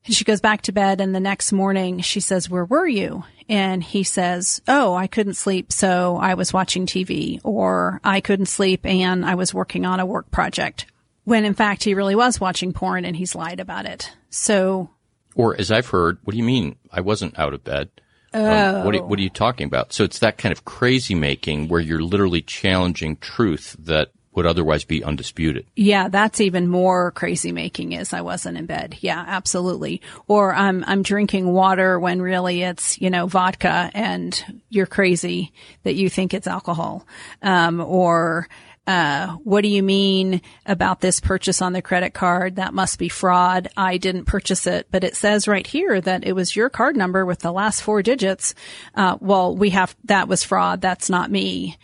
And 0.06 0.14
she 0.14 0.24
goes 0.24 0.40
back 0.40 0.62
to 0.62 0.72
bed 0.72 1.00
and 1.00 1.14
the 1.14 1.20
next 1.20 1.52
morning 1.52 2.00
she 2.00 2.20
says, 2.20 2.50
where 2.50 2.64
were 2.64 2.86
you? 2.86 3.24
And 3.48 3.82
he 3.82 4.04
says, 4.04 4.62
Oh, 4.66 4.94
I 4.94 5.06
couldn't 5.06 5.34
sleep. 5.34 5.72
So 5.72 6.16
I 6.16 6.34
was 6.34 6.52
watching 6.52 6.86
TV 6.86 7.40
or 7.44 8.00
I 8.04 8.20
couldn't 8.20 8.46
sleep 8.46 8.84
and 8.86 9.24
I 9.24 9.34
was 9.34 9.54
working 9.54 9.84
on 9.84 10.00
a 10.00 10.06
work 10.06 10.30
project 10.30 10.86
when 11.24 11.44
in 11.44 11.54
fact 11.54 11.84
he 11.84 11.94
really 11.94 12.14
was 12.14 12.40
watching 12.40 12.72
porn 12.72 13.04
and 13.04 13.16
he's 13.16 13.34
lied 13.34 13.60
about 13.60 13.86
it. 13.86 14.10
So. 14.30 14.90
Or 15.34 15.58
as 15.58 15.70
I've 15.70 15.88
heard, 15.88 16.18
what 16.24 16.32
do 16.32 16.38
you 16.38 16.44
mean? 16.44 16.76
I 16.92 17.00
wasn't 17.00 17.38
out 17.38 17.54
of 17.54 17.64
bed. 17.64 17.90
Oh. 18.32 18.78
Um, 18.78 18.84
what, 18.84 18.94
are, 18.94 19.02
what 19.04 19.18
are 19.18 19.22
you 19.22 19.30
talking 19.30 19.66
about? 19.66 19.92
So 19.92 20.04
it's 20.04 20.18
that 20.20 20.38
kind 20.38 20.52
of 20.52 20.64
crazy 20.64 21.14
making 21.14 21.68
where 21.68 21.80
you're 21.80 22.02
literally 22.02 22.42
challenging 22.42 23.16
truth 23.16 23.76
that 23.78 24.10
would 24.34 24.46
otherwise 24.46 24.84
be 24.84 25.04
undisputed. 25.04 25.66
Yeah, 25.76 26.08
that's 26.08 26.40
even 26.40 26.68
more 26.68 27.10
crazy 27.12 27.52
making 27.52 27.92
is 27.92 28.12
I 28.12 28.20
wasn't 28.20 28.58
in 28.58 28.66
bed. 28.66 28.96
Yeah, 29.00 29.24
absolutely. 29.26 30.02
Or 30.26 30.54
I'm 30.54 30.84
I'm 30.86 31.02
drinking 31.02 31.52
water 31.52 31.98
when 31.98 32.20
really 32.20 32.62
it's, 32.62 33.00
you 33.00 33.10
know, 33.10 33.26
vodka 33.26 33.90
and 33.94 34.62
you're 34.70 34.86
crazy 34.86 35.52
that 35.84 35.94
you 35.94 36.08
think 36.08 36.34
it's 36.34 36.46
alcohol. 36.46 37.06
Um, 37.42 37.80
or 37.80 38.48
uh, 38.86 39.28
what 39.44 39.62
do 39.62 39.68
you 39.68 39.82
mean 39.82 40.42
about 40.66 41.00
this 41.00 41.18
purchase 41.18 41.62
on 41.62 41.72
the 41.72 41.80
credit 41.80 42.12
card? 42.12 42.56
That 42.56 42.74
must 42.74 42.98
be 42.98 43.08
fraud. 43.08 43.68
I 43.76 43.96
didn't 43.96 44.26
purchase 44.26 44.66
it, 44.66 44.88
but 44.90 45.04
it 45.04 45.16
says 45.16 45.48
right 45.48 45.66
here 45.66 46.00
that 46.00 46.24
it 46.24 46.34
was 46.34 46.54
your 46.54 46.68
card 46.68 46.96
number 46.96 47.24
with 47.24 47.38
the 47.38 47.52
last 47.52 47.82
four 47.82 48.02
digits. 48.02 48.54
Uh, 48.94 49.16
well, 49.20 49.56
we 49.56 49.70
have, 49.70 49.96
that 50.04 50.28
was 50.28 50.44
fraud. 50.44 50.82
That's 50.82 51.08
not 51.08 51.30
me. 51.30 51.78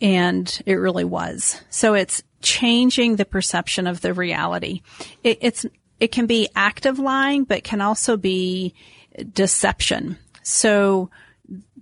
And 0.00 0.62
it 0.64 0.74
really 0.74 1.04
was. 1.04 1.60
So 1.70 1.94
it's 1.94 2.22
changing 2.40 3.16
the 3.16 3.24
perception 3.24 3.86
of 3.86 4.00
the 4.00 4.14
reality. 4.14 4.82
It, 5.24 5.38
it's, 5.40 5.66
it 5.98 6.12
can 6.12 6.26
be 6.26 6.48
active 6.54 6.98
lying, 6.98 7.44
but 7.44 7.64
can 7.64 7.80
also 7.80 8.16
be 8.16 8.74
deception. 9.32 10.18
So 10.42 11.10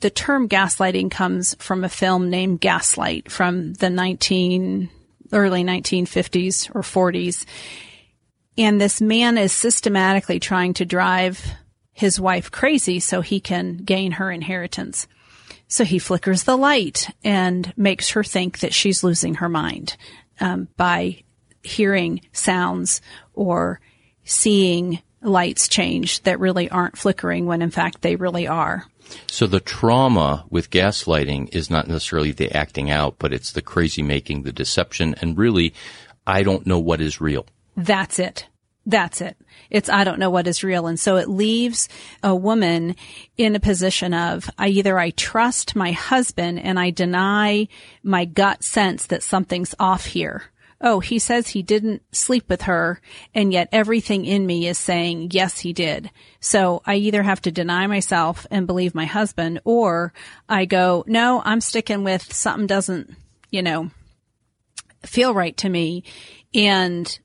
the 0.01 0.11
term 0.11 0.49
gaslighting 0.49 1.11
comes 1.11 1.55
from 1.59 1.85
a 1.85 1.89
film 1.89 2.31
named 2.31 2.61
Gaslight 2.61 3.31
from 3.31 3.75
the 3.75 3.91
19, 3.91 4.91
early 5.33 5.65
1950s 5.65 6.75
or 6.75 6.83
40s. 6.83 7.45
And 8.59 8.81
this 8.81 9.01
man 9.01 9.39
is 9.39 9.53
systematically 9.53 10.41
trying 10.41 10.75
to 10.75 10.85
drive 10.85 11.45
his 11.93 12.21
wife 12.21 12.51
crazy 12.51 13.01
so 13.01 13.21
he 13.21 13.41
can 13.41 13.79
gain 13.79 14.13
her 14.13 14.31
inheritance. 14.31 15.07
So 15.69 15.85
he 15.85 15.99
flickers 15.99 16.45
the 16.45 16.57
light 16.57 17.09
and 17.25 17.73
makes 17.77 18.11
her 18.11 18.23
think 18.23 18.61
that 18.61 18.73
she's 18.73 19.03
losing 19.03 19.35
her 19.35 19.49
mind 19.49 19.97
um, 20.41 20.69
by 20.77 21.23
hearing 21.63 22.21
sounds 22.33 23.01
or 23.35 23.81
seeing 24.25 25.01
lights 25.23 25.69
change 25.69 26.23
that 26.23 26.39
really 26.39 26.69
aren't 26.71 26.97
flickering 26.97 27.47
when 27.47 27.63
in 27.63 27.71
fact 27.71 28.03
they 28.03 28.17
really 28.17 28.47
are. 28.47 28.85
So 29.27 29.47
the 29.47 29.61
trauma 29.61 30.45
with 30.51 30.71
gaslighting 30.71 31.55
is 31.55 31.71
not 31.71 31.89
necessarily 31.89 32.33
the 32.33 32.57
acting 32.57 32.91
out, 32.91 33.17
but 33.19 33.33
it's 33.33 33.53
the 33.53 33.63
crazy 33.63 34.03
making, 34.03 34.43
the 34.43 34.53
deception, 34.53 35.15
and 35.21 35.39
really, 35.39 35.75
I 36.27 36.43
don't 36.43 36.67
know 36.67 36.79
what 36.79 37.01
is 37.01 37.21
real. 37.21 37.47
That's 37.77 38.19
it. 38.19 38.47
That's 38.85 39.21
it. 39.21 39.37
It's, 39.71 39.89
I 39.89 40.05
don't 40.05 40.19
know 40.19 40.31
what 40.31 40.47
is 40.47 40.65
real. 40.65 40.87
And 40.87 40.99
so 40.99 41.17
it 41.17 41.29
leaves 41.29 41.89
a 42.23 42.35
woman 42.35 42.97
in 43.37 43.57
a 43.57 43.61
position 43.61 44.15
of, 44.15 44.51
I 44.59 44.69
either 44.69 44.99
I 44.99 45.11
trust 45.11 45.77
my 45.77 45.93
husband 45.93 46.61
and 46.61 46.79
I 46.79 46.91
deny 46.91 47.69
my 48.03 48.25
gut 48.25 48.63
sense 48.63 49.07
that 49.07 49.23
something's 49.23 49.75
off 49.79 50.07
here 50.07 50.51
oh, 50.81 51.01
he 51.01 51.19
says 51.19 51.49
he 51.49 51.63
didn't 51.63 52.03
sleep 52.13 52.49
with 52.49 52.63
her, 52.63 53.01
and 53.35 53.53
yet 53.53 53.69
everything 53.73 54.25
in 54.25 54.47
me 54.47 54.67
is 54.67 54.79
saying, 54.79 55.31
yes, 55.33 55.61
he 55.61 55.73
did. 55.73 56.11
So 56.41 56.83
I 56.85 56.97
either 56.97 57.23
have 57.23 57.41
to 57.43 57.51
deny 57.51 57.87
myself 57.87 58.47
and 58.51 58.67
believe 58.67 58.95
my 58.95 59.07
husband, 59.07 59.61
or 59.65 60.13
I 60.49 60.65
go, 60.65 61.05
no, 61.07 61.43
I'm 61.45 61.61
sticking 61.61 62.05
with 62.05 62.33
something 62.33 62.67
doesn't, 62.67 63.15
you 63.51 63.63
know, 63.63 63.91
feel 65.03 65.35
right 65.35 65.57
to 65.59 65.69
me. 65.69 66.05
And 66.55 67.19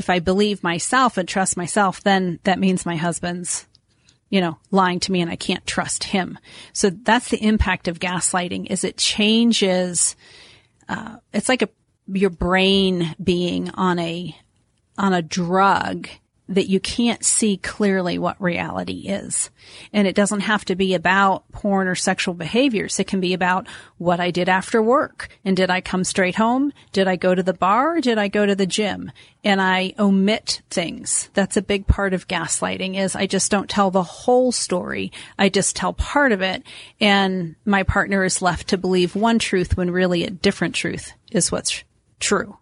if 0.00 0.10
I 0.10 0.18
believe 0.18 0.64
myself 0.64 1.16
and 1.16 1.28
trust 1.28 1.56
myself, 1.56 2.02
then 2.02 2.40
that 2.42 2.58
means 2.58 2.84
my 2.84 2.96
husband's 2.96 3.66
you 4.30 4.40
know, 4.40 4.56
lying 4.70 5.00
to 5.00 5.12
me 5.12 5.20
and 5.20 5.30
I 5.30 5.34
can't 5.34 5.66
trust 5.66 6.04
him. 6.04 6.38
So 6.72 6.88
that's 6.88 7.30
the 7.30 7.44
impact 7.44 7.88
of 7.88 7.98
gaslighting 7.98 8.70
is 8.70 8.84
it 8.84 8.96
changes, 8.96 10.14
uh, 10.88 11.16
it's 11.32 11.48
like 11.48 11.62
a 11.62 11.68
your 12.12 12.30
brain 12.30 13.14
being 13.22 13.70
on 13.70 13.98
a 13.98 14.36
on 14.96 15.12
a 15.12 15.22
drug 15.22 16.08
that 16.50 16.68
you 16.68 16.80
can't 16.80 17.24
see 17.24 17.56
clearly 17.56 18.18
what 18.18 18.40
reality 18.42 19.08
is. 19.08 19.50
And 19.92 20.08
it 20.08 20.16
doesn't 20.16 20.40
have 20.40 20.64
to 20.64 20.74
be 20.74 20.94
about 20.94 21.50
porn 21.52 21.86
or 21.86 21.94
sexual 21.94 22.34
behaviors. 22.34 22.98
It 22.98 23.06
can 23.06 23.20
be 23.20 23.32
about 23.34 23.68
what 23.98 24.18
I 24.18 24.32
did 24.32 24.48
after 24.48 24.82
work. 24.82 25.28
And 25.44 25.56
did 25.56 25.70
I 25.70 25.80
come 25.80 26.02
straight 26.02 26.34
home? 26.34 26.72
Did 26.92 27.06
I 27.06 27.14
go 27.14 27.34
to 27.34 27.42
the 27.42 27.54
bar? 27.54 28.00
did 28.00 28.18
I 28.18 28.26
go 28.28 28.44
to 28.44 28.56
the 28.56 28.66
gym? 28.66 29.12
And 29.44 29.62
I 29.62 29.94
omit 29.98 30.60
things. 30.70 31.30
That's 31.34 31.56
a 31.56 31.62
big 31.62 31.86
part 31.86 32.14
of 32.14 32.26
gaslighting 32.26 32.98
is 32.98 33.14
I 33.14 33.26
just 33.26 33.50
don't 33.50 33.70
tell 33.70 33.92
the 33.92 34.02
whole 34.02 34.50
story. 34.50 35.12
I 35.38 35.48
just 35.48 35.76
tell 35.76 35.92
part 35.92 36.32
of 36.32 36.42
it. 36.42 36.64
And 37.00 37.54
my 37.64 37.84
partner 37.84 38.24
is 38.24 38.42
left 38.42 38.68
to 38.68 38.78
believe 38.78 39.14
one 39.14 39.38
truth 39.38 39.76
when 39.76 39.92
really 39.92 40.24
a 40.24 40.30
different 40.30 40.74
truth 40.74 41.12
is 41.30 41.52
what's 41.52 41.84
true. 42.18 42.56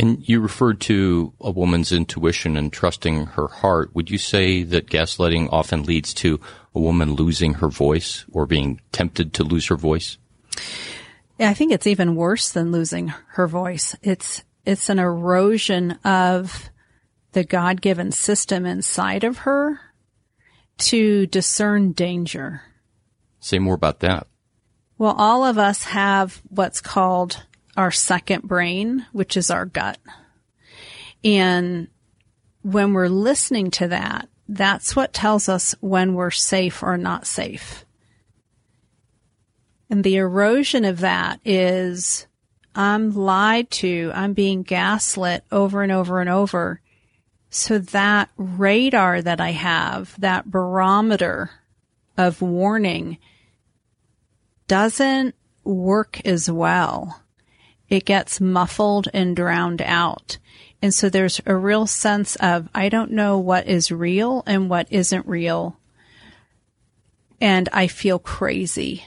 And 0.00 0.26
you 0.28 0.40
referred 0.40 0.80
to 0.82 1.32
a 1.40 1.50
woman's 1.50 1.90
intuition 1.90 2.56
and 2.56 2.72
trusting 2.72 3.26
her 3.26 3.48
heart. 3.48 3.94
Would 3.94 4.10
you 4.10 4.18
say 4.18 4.62
that 4.62 4.86
gaslighting 4.86 5.48
often 5.50 5.82
leads 5.82 6.14
to 6.14 6.40
a 6.72 6.80
woman 6.80 7.14
losing 7.14 7.54
her 7.54 7.68
voice 7.68 8.24
or 8.30 8.46
being 8.46 8.80
tempted 8.92 9.34
to 9.34 9.42
lose 9.42 9.66
her 9.66 9.76
voice? 9.76 10.16
Yeah, 11.38 11.50
I 11.50 11.54
think 11.54 11.72
it's 11.72 11.86
even 11.86 12.14
worse 12.14 12.50
than 12.50 12.70
losing 12.70 13.08
her 13.30 13.48
voice. 13.48 13.96
It's 14.02 14.44
it's 14.64 14.88
an 14.88 14.98
erosion 14.98 15.92
of 16.04 16.70
the 17.32 17.42
God-given 17.42 18.12
system 18.12 18.66
inside 18.66 19.24
of 19.24 19.38
her 19.38 19.80
to 20.78 21.26
discern 21.26 21.92
danger. 21.92 22.62
Say 23.40 23.58
more 23.58 23.74
about 23.74 24.00
that. 24.00 24.26
Well, 24.96 25.14
all 25.16 25.44
of 25.44 25.58
us 25.58 25.84
have 25.84 26.42
what's 26.48 26.80
called 26.80 27.44
our 27.78 27.92
second 27.92 28.42
brain, 28.42 29.06
which 29.12 29.36
is 29.36 29.52
our 29.52 29.64
gut. 29.64 29.98
And 31.22 31.86
when 32.62 32.92
we're 32.92 33.08
listening 33.08 33.70
to 33.70 33.86
that, 33.88 34.28
that's 34.48 34.96
what 34.96 35.12
tells 35.12 35.48
us 35.48 35.76
when 35.78 36.14
we're 36.14 36.32
safe 36.32 36.82
or 36.82 36.98
not 36.98 37.24
safe. 37.24 37.84
And 39.88 40.02
the 40.02 40.16
erosion 40.16 40.84
of 40.84 40.98
that 41.00 41.40
is 41.44 42.26
I'm 42.74 43.14
lied 43.14 43.70
to, 43.70 44.10
I'm 44.12 44.32
being 44.32 44.64
gaslit 44.64 45.44
over 45.52 45.84
and 45.84 45.92
over 45.92 46.20
and 46.20 46.28
over. 46.28 46.80
So 47.48 47.78
that 47.78 48.28
radar 48.36 49.22
that 49.22 49.40
I 49.40 49.52
have, 49.52 50.20
that 50.20 50.50
barometer 50.50 51.50
of 52.16 52.42
warning 52.42 53.18
doesn't 54.66 55.36
work 55.62 56.20
as 56.26 56.50
well 56.50 57.22
it 57.88 58.04
gets 58.04 58.40
muffled 58.40 59.08
and 59.12 59.34
drowned 59.34 59.82
out. 59.82 60.38
And 60.80 60.94
so 60.94 61.08
there's 61.08 61.40
a 61.46 61.56
real 61.56 61.86
sense 61.86 62.36
of, 62.36 62.68
I 62.74 62.88
don't 62.88 63.10
know 63.10 63.38
what 63.38 63.66
is 63.66 63.90
real 63.90 64.44
and 64.46 64.70
what 64.70 64.86
isn't 64.90 65.26
real. 65.26 65.76
And 67.40 67.68
I 67.72 67.86
feel 67.88 68.18
crazy. 68.18 69.04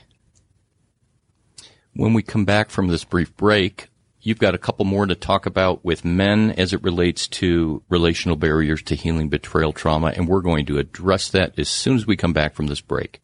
When 1.94 2.14
we 2.14 2.24
come 2.24 2.46
back 2.46 2.70
from 2.70 2.88
this 2.88 3.04
brief 3.04 3.36
break, 3.36 3.88
you've 4.22 4.40
got 4.40 4.56
a 4.56 4.60
couple 4.60 4.86
more 4.86 5.06
to 5.06 5.16
talk 5.16 5.46
about 5.46 5.84
with 5.84 6.06
men 6.06 6.52
as 6.52 6.74
it 6.74 6.84
relates 6.84 7.28
to 7.28 7.84
relational 7.90 8.36
barriers 8.36 8.82
to 8.84 8.96
healing 8.96 9.30
betrayal 9.30 9.74
trauma. 9.74 10.14
And 10.16 10.28
we're 10.28 10.42
going 10.42 10.66
to 10.68 10.78
address 10.78 11.30
that 11.30 11.58
as 11.58 11.70
soon 11.70 11.96
as 11.96 12.08
we 12.08 12.16
come 12.16 12.34
back 12.34 12.54
from 12.54 12.68
this 12.68 12.82
break. 12.82 13.22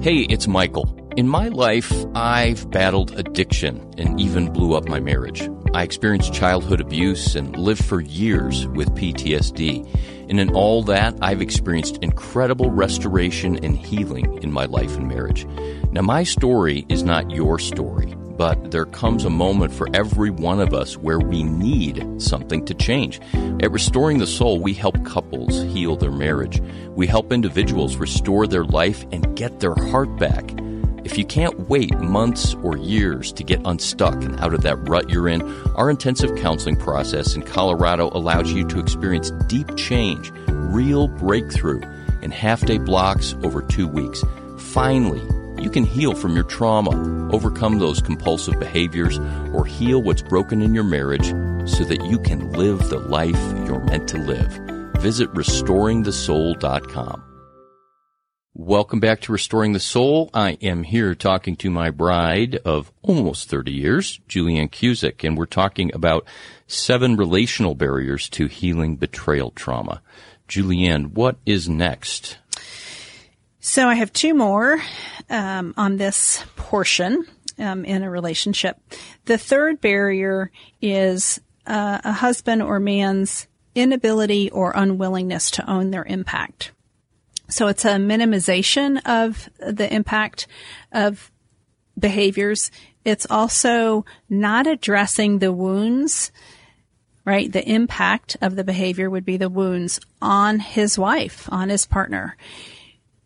Hey, 0.00 0.18
it's 0.18 0.48
Michael. 0.48 0.99
In 1.16 1.26
my 1.26 1.48
life, 1.48 1.92
I've 2.14 2.70
battled 2.70 3.18
addiction 3.18 3.92
and 3.98 4.20
even 4.20 4.52
blew 4.52 4.74
up 4.74 4.88
my 4.88 5.00
marriage. 5.00 5.50
I 5.74 5.82
experienced 5.82 6.32
childhood 6.32 6.80
abuse 6.80 7.34
and 7.34 7.56
lived 7.56 7.84
for 7.84 8.00
years 8.00 8.68
with 8.68 8.94
PTSD. 8.94 10.28
And 10.28 10.38
in 10.38 10.54
all 10.54 10.84
that, 10.84 11.18
I've 11.20 11.42
experienced 11.42 11.98
incredible 11.98 12.70
restoration 12.70 13.58
and 13.64 13.76
healing 13.76 14.40
in 14.40 14.52
my 14.52 14.66
life 14.66 14.96
and 14.96 15.08
marriage. 15.08 15.46
Now, 15.90 16.02
my 16.02 16.22
story 16.22 16.86
is 16.88 17.02
not 17.02 17.30
your 17.30 17.58
story 17.58 18.14
but 18.40 18.70
there 18.70 18.86
comes 18.86 19.26
a 19.26 19.28
moment 19.28 19.70
for 19.70 19.86
every 19.92 20.30
one 20.30 20.60
of 20.60 20.72
us 20.72 20.96
where 20.96 21.18
we 21.18 21.42
need 21.42 22.02
something 22.16 22.64
to 22.64 22.72
change. 22.72 23.20
At 23.62 23.70
Restoring 23.70 24.16
the 24.16 24.26
Soul, 24.26 24.60
we 24.60 24.72
help 24.72 25.04
couples 25.04 25.62
heal 25.64 25.94
their 25.94 26.10
marriage. 26.10 26.58
We 26.94 27.06
help 27.06 27.34
individuals 27.34 27.96
restore 27.96 28.46
their 28.46 28.64
life 28.64 29.04
and 29.12 29.36
get 29.36 29.60
their 29.60 29.74
heart 29.74 30.16
back. 30.16 30.54
If 31.10 31.18
you 31.18 31.24
can't 31.24 31.68
wait 31.68 31.98
months 31.98 32.54
or 32.62 32.76
years 32.76 33.32
to 33.32 33.42
get 33.42 33.60
unstuck 33.64 34.14
and 34.22 34.38
out 34.38 34.54
of 34.54 34.62
that 34.62 34.76
rut 34.88 35.10
you're 35.10 35.26
in, 35.26 35.42
our 35.74 35.90
intensive 35.90 36.36
counseling 36.36 36.76
process 36.76 37.34
in 37.34 37.42
Colorado 37.42 38.10
allows 38.10 38.52
you 38.52 38.64
to 38.68 38.78
experience 38.78 39.32
deep 39.48 39.74
change 39.76 40.30
real 40.46 41.08
breakthrough 41.08 41.80
in 42.22 42.30
half 42.30 42.64
day 42.64 42.78
blocks 42.78 43.34
over 43.42 43.60
two 43.60 43.88
weeks. 43.88 44.22
Finally, 44.56 45.20
you 45.60 45.68
can 45.68 45.82
heal 45.82 46.14
from 46.14 46.36
your 46.36 46.44
trauma, 46.44 46.92
overcome 47.34 47.80
those 47.80 48.00
compulsive 48.00 48.60
behaviors, 48.60 49.18
or 49.52 49.66
heal 49.66 50.00
what's 50.00 50.22
broken 50.22 50.62
in 50.62 50.74
your 50.74 50.84
marriage 50.84 51.26
so 51.68 51.82
that 51.82 52.04
you 52.04 52.20
can 52.20 52.52
live 52.52 52.88
the 52.88 53.00
life 53.00 53.40
you're 53.66 53.80
meant 53.80 54.08
to 54.10 54.18
live. 54.18 54.52
Visit 55.02 55.34
restoringthesoul.com. 55.34 57.29
Welcome 58.56 58.98
back 58.98 59.20
to 59.22 59.32
Restoring 59.32 59.74
the 59.74 59.80
Soul. 59.80 60.28
I 60.34 60.58
am 60.60 60.82
here 60.82 61.14
talking 61.14 61.54
to 61.58 61.70
my 61.70 61.90
bride 61.90 62.56
of 62.64 62.90
almost 63.00 63.48
30 63.48 63.70
years, 63.70 64.18
Julianne 64.28 64.72
Cusick, 64.72 65.22
and 65.22 65.38
we're 65.38 65.46
talking 65.46 65.94
about 65.94 66.26
seven 66.66 67.16
relational 67.16 67.76
barriers 67.76 68.28
to 68.30 68.48
healing 68.48 68.96
betrayal 68.96 69.52
trauma. 69.52 70.02
Julianne, 70.48 71.12
what 71.12 71.36
is 71.46 71.68
next? 71.68 72.38
So 73.60 73.86
I 73.86 73.94
have 73.94 74.12
two 74.12 74.34
more 74.34 74.82
um, 75.30 75.72
on 75.76 75.98
this 75.98 76.44
portion 76.56 77.24
um, 77.56 77.84
in 77.84 78.02
a 78.02 78.10
relationship. 78.10 78.80
The 79.26 79.38
third 79.38 79.80
barrier 79.80 80.50
is 80.82 81.40
uh, 81.68 82.00
a 82.02 82.12
husband 82.12 82.62
or 82.62 82.80
man's 82.80 83.46
inability 83.76 84.50
or 84.50 84.72
unwillingness 84.74 85.52
to 85.52 85.70
own 85.70 85.92
their 85.92 86.04
impact. 86.04 86.72
So 87.50 87.66
it's 87.66 87.84
a 87.84 87.96
minimization 87.96 89.00
of 89.06 89.48
the 89.58 89.92
impact 89.92 90.46
of 90.92 91.30
behaviors. 91.98 92.70
It's 93.04 93.26
also 93.28 94.04
not 94.28 94.66
addressing 94.66 95.38
the 95.38 95.52
wounds, 95.52 96.32
right? 97.24 97.50
The 97.50 97.68
impact 97.68 98.36
of 98.40 98.56
the 98.56 98.64
behavior 98.64 99.10
would 99.10 99.24
be 99.24 99.36
the 99.36 99.48
wounds 99.48 100.00
on 100.22 100.60
his 100.60 100.98
wife, 100.98 101.48
on 101.50 101.68
his 101.68 101.86
partner. 101.86 102.36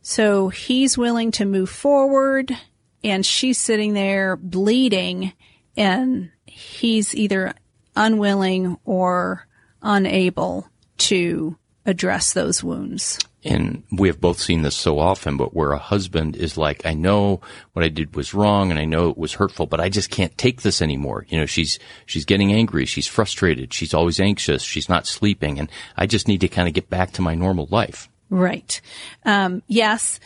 So 0.02 0.48
he's 0.48 0.98
willing 0.98 1.30
to 1.32 1.44
move 1.44 1.70
forward 1.70 2.56
and 3.02 3.24
she's 3.24 3.58
sitting 3.58 3.94
there 3.94 4.36
bleeding 4.36 5.32
and 5.76 6.30
he's 6.46 7.14
either 7.14 7.54
unwilling 7.96 8.78
or 8.84 9.46
unable 9.82 10.68
to 10.96 11.56
address 11.86 12.32
those 12.32 12.62
wounds. 12.64 13.18
And 13.44 13.82
we 13.92 14.08
have 14.08 14.20
both 14.20 14.40
seen 14.40 14.62
this 14.62 14.74
so 14.74 14.98
often, 14.98 15.36
but 15.36 15.54
where 15.54 15.72
a 15.72 15.78
husband 15.78 16.36
is 16.36 16.56
like, 16.56 16.86
I 16.86 16.94
know 16.94 17.40
what 17.72 17.84
I 17.84 17.88
did 17.88 18.16
was 18.16 18.32
wrong 18.32 18.70
and 18.70 18.80
I 18.80 18.84
know 18.84 19.10
it 19.10 19.18
was 19.18 19.34
hurtful, 19.34 19.66
but 19.66 19.80
I 19.80 19.88
just 19.88 20.10
can't 20.10 20.36
take 20.38 20.62
this 20.62 20.80
anymore. 20.80 21.26
You 21.28 21.38
know, 21.38 21.46
she's, 21.46 21.78
she's 22.06 22.24
getting 22.24 22.52
angry. 22.52 22.86
She's 22.86 23.06
frustrated. 23.06 23.74
She's 23.74 23.92
always 23.92 24.18
anxious. 24.18 24.62
She's 24.62 24.88
not 24.88 25.06
sleeping. 25.06 25.58
And 25.58 25.70
I 25.96 26.06
just 26.06 26.28
need 26.28 26.40
to 26.40 26.48
kind 26.48 26.68
of 26.68 26.74
get 26.74 26.88
back 26.88 27.12
to 27.12 27.22
my 27.22 27.34
normal 27.34 27.68
life. 27.70 28.08
Right. 28.30 28.80
Um, 29.24 29.62
yes, 29.66 30.20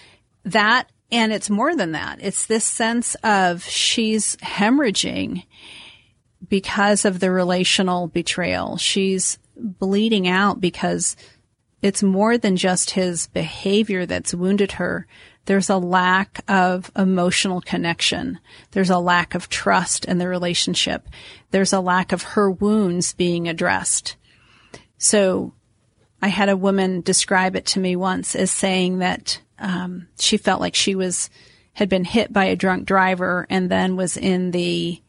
that, 0.45 0.89
and 1.11 1.33
it's 1.33 1.51
more 1.51 1.75
than 1.75 1.93
that. 1.93 2.19
It's 2.21 2.47
this 2.47 2.65
sense 2.65 3.15
of 3.17 3.65
she's 3.65 4.37
hemorrhaging 4.37 5.45
because 6.49 7.05
of 7.05 7.19
the 7.21 7.31
relational 7.31 8.07
betrayal. 8.09 8.77
She's 8.77 9.39
bleeding 9.57 10.29
out 10.29 10.61
because 10.61 11.17
it's 11.83 12.03
more 12.03 12.37
than 12.37 12.57
just 12.57 12.91
his 12.91 13.29
behavior 13.29 14.05
that's 14.07 14.35
wounded 14.35 14.73
her. 14.73 15.07
There's 15.45 15.71
a 15.71 15.79
lack 15.79 16.41
of 16.49 16.91
emotional 16.97 17.61
connection. 17.61 18.39
There's 18.73 18.91
a 18.91 18.99
lack 18.99 19.35
of 19.35 19.49
trust 19.49 20.05
in 20.05 20.19
the 20.19 20.29
relationship. 20.29 21.09
There's 21.51 21.73
a 21.73 21.81
lack 21.81 22.13
of 22.13 22.23
her 22.23 22.51
wounds 22.51 23.15
being 23.15 23.49
addressed. 23.49 24.17
So 24.99 25.55
I 26.21 26.29
had 26.29 26.49
a 26.49 26.57
woman 26.57 27.01
describe 27.01 27.55
it 27.57 27.67
to 27.67 27.81
me 27.81 27.97
once 27.97 28.35
as 28.35 28.51
saying 28.51 28.99
that 28.99 29.41
um, 29.59 30.09
she 30.19 30.37
felt 30.37 30.61
like 30.61 30.75
she 30.75 30.95
was 30.95 31.31
had 31.75 31.89
been 31.89 32.05
hit 32.05 32.33
by 32.33 32.47
a 32.47 32.57
drunk 32.57 32.87
driver 32.87 33.47
and 33.49 33.71
then 33.71 33.97
was 33.97 34.17
in 34.17 34.51
the 34.51 35.01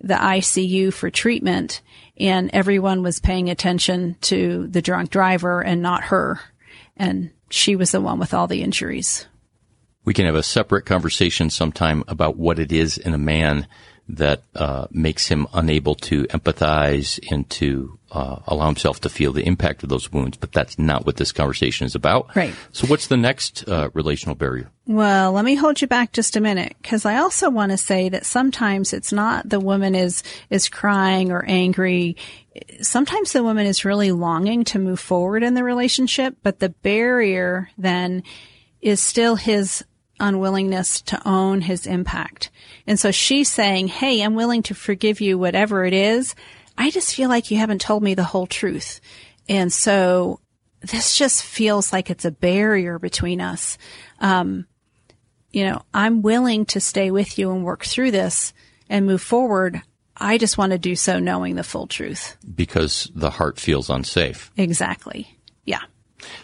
the 0.00 0.14
ICU 0.14 0.92
for 0.92 1.10
treatment 1.10 1.82
and 2.20 2.50
everyone 2.52 3.02
was 3.02 3.20
paying 3.20 3.50
attention 3.50 4.16
to 4.22 4.66
the 4.68 4.82
drunk 4.82 5.10
driver 5.10 5.62
and 5.62 5.82
not 5.82 6.04
her. 6.04 6.40
And 6.96 7.30
she 7.50 7.76
was 7.76 7.92
the 7.92 8.00
one 8.00 8.18
with 8.18 8.34
all 8.34 8.46
the 8.46 8.62
injuries. 8.62 9.26
We 10.04 10.14
can 10.14 10.26
have 10.26 10.34
a 10.34 10.42
separate 10.42 10.86
conversation 10.86 11.50
sometime 11.50 12.02
about 12.08 12.36
what 12.36 12.58
it 12.58 12.72
is 12.72 12.98
in 12.98 13.14
a 13.14 13.18
man 13.18 13.66
that 14.08 14.42
uh, 14.54 14.86
makes 14.90 15.28
him 15.28 15.46
unable 15.52 15.94
to 15.94 16.24
empathize 16.24 17.20
and 17.30 17.48
to 17.50 17.98
uh, 18.10 18.38
allow 18.46 18.66
himself 18.66 19.00
to 19.02 19.10
feel 19.10 19.32
the 19.32 19.46
impact 19.46 19.82
of 19.82 19.90
those 19.90 20.10
wounds. 20.10 20.36
But 20.38 20.52
that's 20.52 20.78
not 20.78 21.04
what 21.04 21.16
this 21.16 21.30
conversation 21.30 21.86
is 21.86 21.94
about. 21.94 22.34
Right. 22.34 22.54
So, 22.72 22.86
what's 22.86 23.08
the 23.08 23.18
next 23.18 23.68
uh, 23.68 23.90
relational 23.92 24.34
barrier? 24.34 24.70
Well, 24.86 25.32
let 25.32 25.44
me 25.44 25.54
hold 25.54 25.82
you 25.82 25.88
back 25.88 26.12
just 26.12 26.36
a 26.36 26.40
minute 26.40 26.74
because 26.80 27.04
I 27.04 27.16
also 27.18 27.50
want 27.50 27.72
to 27.72 27.76
say 27.76 28.08
that 28.08 28.24
sometimes 28.24 28.94
it's 28.94 29.12
not 29.12 29.48
the 29.48 29.60
woman 29.60 29.94
is 29.94 30.22
is 30.48 30.68
crying 30.68 31.30
or 31.30 31.44
angry. 31.44 32.16
Sometimes 32.80 33.32
the 33.32 33.44
woman 33.44 33.66
is 33.66 33.84
really 33.84 34.10
longing 34.10 34.64
to 34.64 34.78
move 34.78 35.00
forward 35.00 35.42
in 35.42 35.54
the 35.54 35.62
relationship, 35.62 36.36
but 36.42 36.60
the 36.60 36.70
barrier 36.70 37.68
then 37.76 38.22
is 38.80 39.00
still 39.00 39.36
his 39.36 39.84
unwillingness 40.20 41.02
to 41.02 41.28
own 41.28 41.60
his 41.60 41.86
impact. 41.86 42.50
And 42.86 42.98
so 42.98 43.10
she's 43.10 43.48
saying, 43.50 43.88
Hey, 43.88 44.22
I'm 44.22 44.34
willing 44.34 44.62
to 44.64 44.74
forgive 44.74 45.20
you, 45.20 45.38
whatever 45.38 45.84
it 45.84 45.92
is. 45.92 46.34
I 46.76 46.90
just 46.90 47.14
feel 47.14 47.28
like 47.28 47.50
you 47.50 47.58
haven't 47.58 47.80
told 47.80 48.02
me 48.02 48.14
the 48.14 48.24
whole 48.24 48.46
truth. 48.46 49.00
And 49.48 49.72
so 49.72 50.40
this 50.80 51.16
just 51.16 51.42
feels 51.42 51.92
like 51.92 52.10
it's 52.10 52.24
a 52.24 52.30
barrier 52.30 52.98
between 52.98 53.40
us. 53.40 53.78
Um, 54.20 54.66
you 55.50 55.64
know, 55.64 55.82
I'm 55.92 56.22
willing 56.22 56.66
to 56.66 56.80
stay 56.80 57.10
with 57.10 57.38
you 57.38 57.50
and 57.50 57.64
work 57.64 57.84
through 57.84 58.10
this 58.10 58.52
and 58.88 59.06
move 59.06 59.22
forward. 59.22 59.82
I 60.16 60.38
just 60.38 60.58
want 60.58 60.72
to 60.72 60.78
do 60.78 60.94
so 60.94 61.18
knowing 61.18 61.54
the 61.54 61.64
full 61.64 61.86
truth. 61.86 62.36
Because 62.54 63.10
the 63.14 63.30
heart 63.30 63.58
feels 63.58 63.88
unsafe. 63.88 64.50
Exactly. 64.56 65.38
Yeah. 65.64 65.82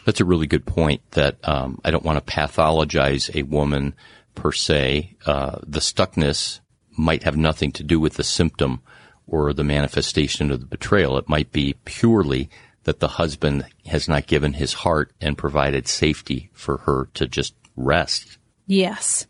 That's 0.04 0.20
a 0.20 0.24
really 0.24 0.46
good 0.46 0.66
point 0.66 1.02
that 1.12 1.36
um, 1.46 1.80
I 1.84 1.90
don't 1.90 2.04
want 2.04 2.24
to 2.24 2.32
pathologize 2.32 3.34
a 3.34 3.42
woman 3.42 3.94
per 4.34 4.52
se. 4.52 5.16
Uh, 5.26 5.58
the 5.66 5.80
stuckness 5.80 6.60
might 6.96 7.24
have 7.24 7.36
nothing 7.36 7.72
to 7.72 7.82
do 7.82 7.98
with 7.98 8.14
the 8.14 8.24
symptom 8.24 8.80
or 9.26 9.52
the 9.52 9.64
manifestation 9.64 10.50
of 10.50 10.60
the 10.60 10.66
betrayal. 10.66 11.18
It 11.18 11.28
might 11.28 11.50
be 11.50 11.74
purely 11.84 12.50
that 12.84 13.00
the 13.00 13.08
husband 13.08 13.66
has 13.86 14.08
not 14.08 14.26
given 14.26 14.52
his 14.52 14.74
heart 14.74 15.12
and 15.20 15.38
provided 15.38 15.88
safety 15.88 16.50
for 16.52 16.78
her 16.78 17.08
to 17.14 17.26
just 17.26 17.54
rest. 17.76 18.38
Yes, 18.66 19.26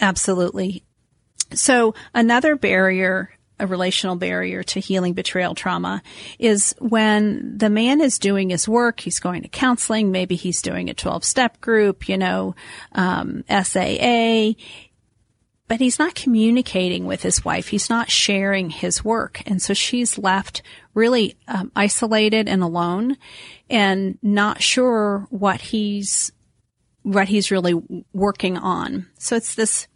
absolutely. 0.00 0.84
So 1.52 1.94
another 2.14 2.54
barrier 2.56 3.32
a 3.60 3.66
relational 3.66 4.16
barrier 4.16 4.62
to 4.64 4.80
healing 4.80 5.12
betrayal 5.12 5.54
trauma 5.54 6.02
is 6.38 6.74
when 6.78 7.56
the 7.56 7.70
man 7.70 8.00
is 8.00 8.18
doing 8.18 8.50
his 8.50 8.68
work, 8.68 9.00
he's 9.00 9.20
going 9.20 9.42
to 9.42 9.48
counseling, 9.48 10.10
maybe 10.10 10.34
he's 10.34 10.62
doing 10.62 10.90
a 10.90 10.94
12 10.94 11.24
step 11.24 11.60
group, 11.60 12.08
you 12.08 12.18
know, 12.18 12.54
um, 12.92 13.44
SAA, 13.48 14.52
but 15.68 15.78
he's 15.78 16.00
not 16.00 16.16
communicating 16.16 17.06
with 17.06 17.22
his 17.22 17.44
wife. 17.44 17.68
He's 17.68 17.88
not 17.88 18.10
sharing 18.10 18.70
his 18.70 19.04
work. 19.04 19.40
And 19.46 19.62
so 19.62 19.72
she's 19.72 20.18
left 20.18 20.62
really 20.94 21.36
um, 21.46 21.70
isolated 21.76 22.48
and 22.48 22.62
alone 22.62 23.16
and 23.68 24.18
not 24.20 24.62
sure 24.62 25.28
what 25.30 25.60
he's 25.60 26.32
what 27.02 27.28
he's 27.28 27.50
really 27.50 27.74
working 28.12 28.58
on. 28.58 29.06
So 29.18 29.36
it's 29.36 29.54
this 29.54 29.86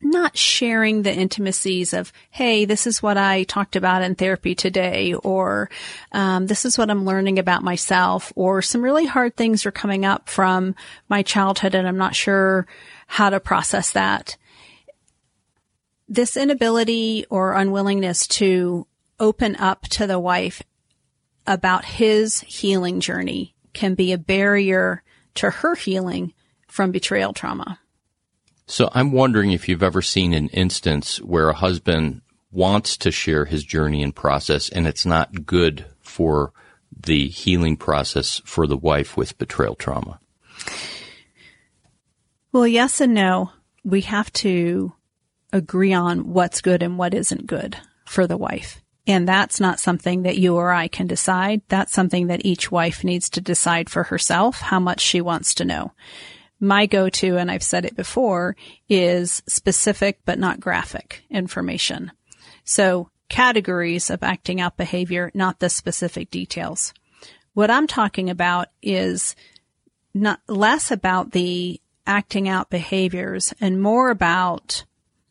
not 0.00 0.36
sharing 0.36 1.02
the 1.02 1.12
intimacies 1.12 1.92
of, 1.92 2.12
hey, 2.30 2.64
this 2.64 2.86
is 2.86 3.02
what 3.02 3.16
I 3.16 3.42
talked 3.42 3.74
about 3.74 4.02
in 4.02 4.14
therapy 4.14 4.54
today, 4.54 5.14
or 5.14 5.70
um, 6.12 6.46
this 6.46 6.64
is 6.64 6.78
what 6.78 6.90
I'm 6.90 7.04
learning 7.04 7.38
about 7.38 7.64
myself, 7.64 8.32
or 8.36 8.62
some 8.62 8.82
really 8.82 9.06
hard 9.06 9.36
things 9.36 9.66
are 9.66 9.72
coming 9.72 10.04
up 10.04 10.28
from 10.28 10.76
my 11.08 11.22
childhood 11.22 11.74
and 11.74 11.88
I'm 11.88 11.98
not 11.98 12.14
sure 12.14 12.66
how 13.06 13.30
to 13.30 13.40
process 13.40 13.92
that. 13.92 14.36
This 16.08 16.36
inability 16.36 17.26
or 17.28 17.54
unwillingness 17.54 18.26
to 18.28 18.86
open 19.20 19.56
up 19.56 19.82
to 19.82 20.06
the 20.06 20.20
wife 20.20 20.62
about 21.46 21.84
his 21.84 22.40
healing 22.40 23.00
journey 23.00 23.54
can 23.72 23.94
be 23.94 24.12
a 24.12 24.18
barrier 24.18 25.02
to 25.34 25.50
her 25.50 25.74
healing 25.74 26.34
from 26.68 26.92
betrayal 26.92 27.32
trauma. 27.32 27.80
So 28.68 28.90
I'm 28.92 29.12
wondering 29.12 29.52
if 29.52 29.66
you've 29.66 29.82
ever 29.82 30.02
seen 30.02 30.34
an 30.34 30.48
instance 30.48 31.22
where 31.22 31.48
a 31.48 31.54
husband 31.54 32.20
wants 32.52 32.98
to 32.98 33.10
share 33.10 33.46
his 33.46 33.64
journey 33.64 34.02
and 34.02 34.14
process 34.14 34.68
and 34.68 34.86
it's 34.86 35.06
not 35.06 35.46
good 35.46 35.86
for 36.00 36.52
the 36.94 37.28
healing 37.28 37.78
process 37.78 38.42
for 38.44 38.66
the 38.66 38.76
wife 38.76 39.16
with 39.16 39.38
betrayal 39.38 39.74
trauma. 39.74 40.20
Well, 42.52 42.66
yes 42.66 43.00
and 43.00 43.14
no. 43.14 43.52
We 43.84 44.02
have 44.02 44.30
to 44.34 44.92
agree 45.50 45.94
on 45.94 46.34
what's 46.34 46.60
good 46.60 46.82
and 46.82 46.98
what 46.98 47.14
isn't 47.14 47.46
good 47.46 47.76
for 48.04 48.26
the 48.26 48.36
wife. 48.36 48.82
And 49.06 49.26
that's 49.26 49.60
not 49.60 49.80
something 49.80 50.22
that 50.24 50.36
you 50.36 50.56
or 50.56 50.70
I 50.70 50.88
can 50.88 51.06
decide. 51.06 51.62
That's 51.68 51.94
something 51.94 52.26
that 52.26 52.44
each 52.44 52.70
wife 52.70 53.02
needs 53.02 53.30
to 53.30 53.40
decide 53.40 53.88
for 53.88 54.02
herself 54.02 54.60
how 54.60 54.78
much 54.78 55.00
she 55.00 55.22
wants 55.22 55.54
to 55.54 55.64
know. 55.64 55.92
My 56.60 56.86
go-to, 56.86 57.36
and 57.36 57.50
I've 57.50 57.62
said 57.62 57.84
it 57.84 57.96
before, 57.96 58.56
is 58.88 59.42
specific 59.46 60.20
but 60.24 60.38
not 60.38 60.60
graphic 60.60 61.22
information. 61.30 62.12
So 62.64 63.10
categories 63.28 64.10
of 64.10 64.22
acting 64.22 64.60
out 64.60 64.76
behavior, 64.76 65.30
not 65.34 65.60
the 65.60 65.68
specific 65.68 66.30
details. 66.30 66.92
What 67.54 67.70
I'm 67.70 67.86
talking 67.86 68.30
about 68.30 68.68
is 68.82 69.36
not 70.14 70.40
less 70.48 70.90
about 70.90 71.32
the 71.32 71.80
acting 72.06 72.48
out 72.48 72.70
behaviors 72.70 73.52
and 73.60 73.80
more 73.82 74.10
about, 74.10 74.84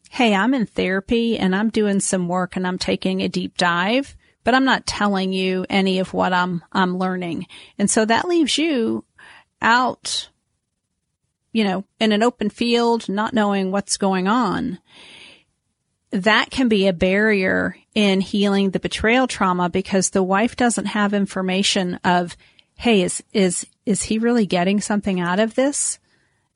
Hey, 0.10 0.34
I'm 0.34 0.54
in 0.54 0.66
therapy 0.66 1.38
and 1.38 1.56
I'm 1.56 1.70
doing 1.70 2.00
some 2.00 2.28
work 2.28 2.56
and 2.56 2.66
I'm 2.66 2.78
taking 2.78 3.22
a 3.22 3.28
deep 3.28 3.58
dive, 3.58 4.16
but 4.44 4.54
I'm 4.54 4.66
not 4.66 4.86
telling 4.86 5.34
you 5.34 5.66
any 5.70 6.00
of 6.00 6.14
what 6.14 6.32
I'm, 6.32 6.64
I'm 6.72 6.98
learning. 6.98 7.48
And 7.78 7.90
so 7.90 8.06
that 8.06 8.28
leaves 8.28 8.58
you 8.58 9.04
out, 9.62 10.30
you 11.58 11.64
know, 11.64 11.84
in 12.00 12.12
an 12.12 12.22
open 12.22 12.50
field, 12.50 13.10
not 13.10 13.34
knowing 13.34 13.72
what's 13.72 13.98
going 13.98 14.28
on 14.28 14.80
that 16.12 16.50
can 16.50 16.68
be 16.68 16.88
a 16.88 16.94
barrier 16.94 17.76
in 17.94 18.22
healing 18.22 18.70
the 18.70 18.80
betrayal 18.80 19.28
trauma 19.28 19.70
because 19.70 20.10
the 20.10 20.24
wife 20.24 20.56
doesn't 20.56 20.86
have 20.86 21.14
information 21.14 21.96
of, 22.04 22.38
Hey, 22.76 23.02
is, 23.02 23.24
is, 23.34 23.66
is 23.86 24.04
he 24.04 24.20
really 24.20 24.46
getting 24.46 24.80
something 24.80 25.20
out 25.20 25.40
of 25.40 25.56
this 25.56 26.00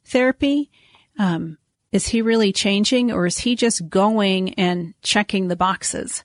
therapy? 0.06 0.70
Um, 1.18 1.58
is 1.92 2.08
he 2.08 2.22
really 2.22 2.54
changing 2.54 3.12
or 3.12 3.26
is 3.26 3.40
he 3.40 3.56
just 3.56 3.90
going 3.90 4.54
and 4.54 4.94
checking 5.02 5.48
the 5.48 5.56
boxes? 5.56 6.24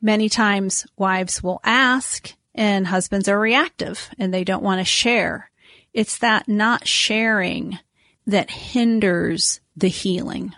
Many 0.00 0.28
times 0.28 0.86
wives 0.96 1.42
will 1.42 1.60
ask 1.64 2.34
and 2.54 2.86
husbands 2.86 3.28
are 3.28 3.40
reactive 3.40 4.10
and 4.18 4.32
they 4.32 4.44
don't 4.44 4.62
want 4.62 4.80
to 4.80 4.84
share. 4.84 5.50
It's 5.94 6.18
that 6.18 6.48
not 6.48 6.88
sharing 6.88 7.78
that 8.26 8.50
hinders 8.50 9.60
the 9.76 9.88
healing. 9.88 10.54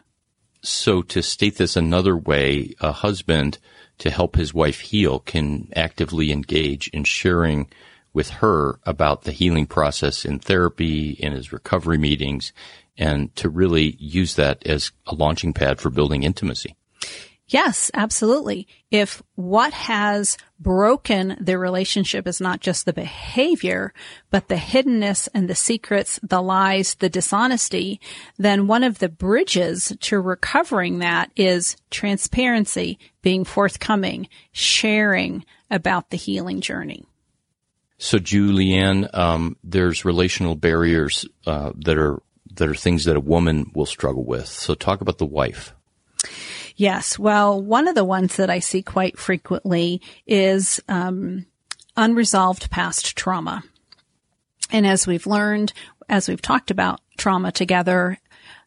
So 0.62 1.03
to 1.03 1.22
state 1.22 1.59
this 1.59 1.77
another 1.77 2.16
way, 2.16 2.75
a 2.81 2.90
husband 2.90 3.59
to 3.99 4.11
help 4.11 4.35
his 4.35 4.55
wife 4.55 4.81
heal 4.81 5.20
can 5.20 5.68
actively 5.77 6.33
engage 6.33 6.88
in 6.88 7.05
sharing 7.05 7.68
with 8.12 8.31
her 8.31 8.81
about 8.85 9.22
the 9.22 9.33
healing 9.33 9.66
process 9.66 10.25
in 10.25 10.38
therapy, 10.38 11.11
in 11.11 11.33
his 11.33 11.53
recovery 11.53 11.99
meetings, 11.99 12.53
and 12.96 13.35
to 13.37 13.51
really 13.51 13.94
use 13.99 14.37
that 14.37 14.66
as 14.66 14.90
a 15.07 15.14
launching 15.14 15.53
pad 15.53 15.81
for 15.81 15.90
building 15.90 16.22
intimacy. 16.22 16.75
Yes, 17.49 17.93
absolutely. 17.95 18.67
If 18.91 19.23
what 19.37 19.73
has 19.73 20.37
broken 20.59 21.37
the 21.41 21.59
relationship 21.59 22.27
is 22.27 22.41
not 22.41 22.61
just 22.61 22.85
the 22.85 22.93
behavior, 22.93 23.95
but 24.31 24.49
the 24.49 24.57
hiddenness 24.57 25.29
and 25.33 25.49
the 25.49 25.55
secrets, 25.55 26.19
the 26.25 26.43
lies, 26.43 26.95
the 26.97 27.09
dishonesty, 27.09 28.01
then 28.37 28.67
one 28.67 28.83
of 28.83 28.99
the 28.99 29.09
bridges 29.09 29.97
to 30.01 30.19
recovering 30.19 30.99
that 30.99 31.31
is 31.37 31.77
transparency, 31.91 32.99
being 33.23 33.45
forthcoming, 33.45 34.29
sharing 34.51 35.45
about 35.71 36.11
the 36.11 36.17
healing 36.17 36.61
journey. 36.61 37.05
So, 37.99 38.19
Julianne, 38.19 39.17
um, 39.17 39.57
there's 39.63 40.05
relational 40.05 40.57
barriers 40.57 41.25
uh, 41.47 41.73
that 41.77 41.97
are 41.97 42.21
that 42.57 42.69
are 42.69 42.75
things 42.75 43.05
that 43.05 43.17
a 43.17 43.21
woman 43.21 43.71
will 43.75 43.87
struggle 43.87 44.25
with. 44.25 44.49
So, 44.49 44.75
talk 44.75 45.01
about 45.01 45.19
the 45.19 45.27
wife. 45.27 45.73
Yes. 46.77 47.19
Well, 47.19 47.61
one 47.61 47.89
of 47.89 47.95
the 47.95 48.05
ones 48.05 48.37
that 48.37 48.51
I 48.51 48.59
see 48.59 48.83
quite 48.83 49.19
frequently 49.19 50.03
is 50.27 50.81
um, 50.89 51.47
unresolved 51.97 52.71
past 52.71 53.17
trauma. 53.17 53.65
And 54.71 54.87
as 54.87 55.07
we've 55.07 55.27
learned, 55.27 55.73
as 56.09 56.29
we've 56.29 56.43
talked 56.43 56.71
about 56.71 57.01
trauma 57.17 57.51
together 57.51 58.19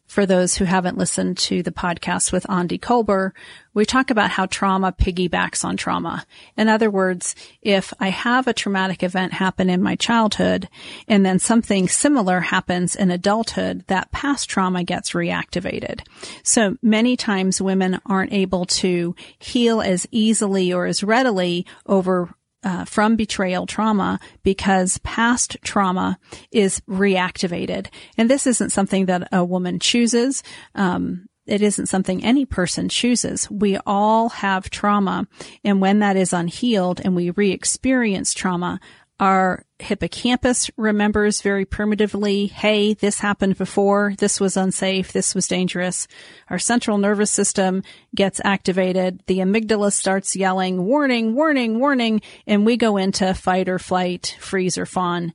for 0.09 0.25
those 0.25 0.55
who 0.55 0.65
haven't 0.65 0.97
listened 0.97 1.37
to 1.37 1.61
the 1.61 1.71
podcast 1.71 2.31
with 2.31 2.43
Aundi 2.47 2.79
Kolber, 2.79 3.31
we 3.75 3.85
talk 3.85 4.09
about 4.09 4.31
how 4.31 4.47
trauma 4.47 4.91
piggybacks 4.91 5.63
on 5.63 5.77
trauma. 5.77 6.25
In 6.57 6.67
other 6.67 6.89
words, 6.89 7.35
if 7.61 7.93
I 7.99 8.09
have 8.09 8.47
a 8.47 8.53
traumatic 8.53 9.03
event 9.03 9.33
happen 9.33 9.69
in 9.69 9.83
my 9.83 9.95
childhood 9.95 10.67
and 11.07 11.23
then 11.23 11.37
something 11.37 11.87
similar 11.87 12.39
happens 12.39 12.95
in 12.95 13.11
adulthood, 13.11 13.85
that 13.85 14.11
past 14.11 14.49
trauma 14.49 14.83
gets 14.83 15.11
reactivated. 15.11 16.01
So 16.41 16.75
many 16.81 17.15
times 17.15 17.61
women 17.61 18.01
aren't 18.07 18.33
able 18.33 18.65
to 18.65 19.15
heal 19.37 19.79
as 19.79 20.07
easily 20.09 20.73
or 20.73 20.87
as 20.87 21.03
readily 21.03 21.67
over 21.85 22.33
uh, 22.63 22.85
from 22.85 23.15
betrayal 23.15 23.65
trauma 23.65 24.19
because 24.43 24.97
past 24.99 25.57
trauma 25.63 26.17
is 26.51 26.81
reactivated. 26.81 27.87
And 28.17 28.29
this 28.29 28.47
isn't 28.47 28.71
something 28.71 29.05
that 29.05 29.29
a 29.31 29.43
woman 29.43 29.79
chooses. 29.79 30.43
Um, 30.75 31.27
it 31.45 31.63
isn't 31.63 31.87
something 31.87 32.23
any 32.23 32.45
person 32.45 32.89
chooses. 32.89 33.49
We 33.49 33.77
all 33.85 34.29
have 34.29 34.69
trauma. 34.69 35.27
And 35.63 35.81
when 35.81 35.99
that 35.99 36.15
is 36.15 36.31
unhealed 36.31 37.01
and 37.03 37.15
we 37.15 37.31
re-experience 37.31 38.33
trauma, 38.35 38.79
our 39.19 39.65
hippocampus 39.79 40.69
remembers 40.77 41.41
very 41.41 41.65
primitively, 41.65 42.47
hey, 42.47 42.93
this 42.93 43.19
happened 43.19 43.57
before, 43.57 44.13
this 44.17 44.39
was 44.39 44.55
unsafe, 44.55 45.11
this 45.11 45.35
was 45.35 45.47
dangerous. 45.47 46.07
Our 46.49 46.59
central 46.59 46.97
nervous 46.97 47.31
system 47.31 47.83
gets 48.15 48.39
activated, 48.43 49.21
the 49.27 49.39
amygdala 49.39 49.91
starts 49.91 50.35
yelling, 50.35 50.85
warning, 50.85 51.35
warning, 51.35 51.79
warning, 51.79 52.21
and 52.47 52.65
we 52.65 52.77
go 52.77 52.97
into 52.97 53.33
fight 53.33 53.67
or 53.67 53.79
flight, 53.79 54.37
freeze 54.39 54.77
or 54.77 54.85
fawn. 54.85 55.33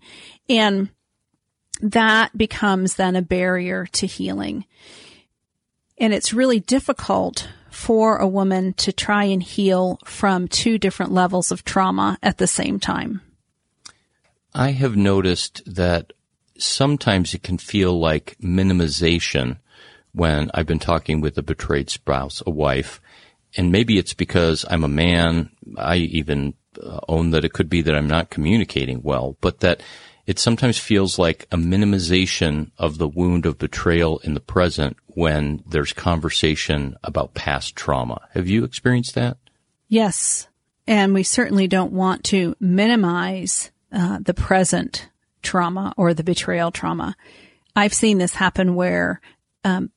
And 0.48 0.90
that 1.80 2.36
becomes 2.36 2.94
then 2.94 3.16
a 3.16 3.22
barrier 3.22 3.86
to 3.92 4.06
healing. 4.06 4.64
And 5.98 6.12
it's 6.12 6.32
really 6.32 6.60
difficult 6.60 7.48
for 7.70 8.16
a 8.16 8.28
woman 8.28 8.72
to 8.74 8.92
try 8.92 9.24
and 9.24 9.42
heal 9.42 9.98
from 10.04 10.48
two 10.48 10.78
different 10.78 11.12
levels 11.12 11.50
of 11.50 11.64
trauma 11.64 12.18
at 12.22 12.38
the 12.38 12.46
same 12.46 12.78
time. 12.78 13.20
I 14.54 14.70
have 14.70 14.96
noticed 14.96 15.62
that 15.66 16.12
sometimes 16.58 17.34
it 17.34 17.42
can 17.42 17.58
feel 17.58 17.98
like 17.98 18.36
minimization 18.40 19.58
when 20.12 20.50
I've 20.54 20.66
been 20.66 20.78
talking 20.78 21.20
with 21.20 21.36
a 21.38 21.42
betrayed 21.42 21.90
spouse, 21.90 22.42
a 22.46 22.50
wife, 22.50 23.00
and 23.56 23.72
maybe 23.72 23.98
it's 23.98 24.14
because 24.14 24.64
I'm 24.68 24.84
a 24.84 24.88
man. 24.88 25.50
I 25.76 25.96
even 25.96 26.54
uh, 26.80 27.00
own 27.08 27.30
that 27.30 27.44
it 27.44 27.52
could 27.52 27.68
be 27.68 27.82
that 27.82 27.94
I'm 27.94 28.06
not 28.06 28.30
communicating 28.30 29.02
well, 29.02 29.36
but 29.40 29.60
that 29.60 29.82
it 30.26 30.38
sometimes 30.38 30.78
feels 30.78 31.18
like 31.18 31.46
a 31.50 31.56
minimization 31.56 32.70
of 32.78 32.98
the 32.98 33.08
wound 33.08 33.46
of 33.46 33.58
betrayal 33.58 34.18
in 34.20 34.34
the 34.34 34.40
present 34.40 34.96
when 35.08 35.62
there's 35.66 35.92
conversation 35.92 36.96
about 37.04 37.34
past 37.34 37.76
trauma. 37.76 38.22
Have 38.32 38.48
you 38.48 38.64
experienced 38.64 39.14
that? 39.16 39.36
Yes. 39.88 40.48
And 40.86 41.12
we 41.12 41.22
certainly 41.22 41.66
don't 41.66 41.92
want 41.92 42.24
to 42.24 42.56
minimize 42.60 43.70
uh, 43.94 44.18
the 44.20 44.34
present 44.34 45.08
trauma 45.42 45.94
or 45.96 46.12
the 46.12 46.24
betrayal 46.24 46.70
trauma. 46.70 47.16
I've 47.76 47.94
seen 47.94 48.18
this 48.18 48.34
happen 48.34 48.74
where 48.74 49.20
um, 49.62 49.90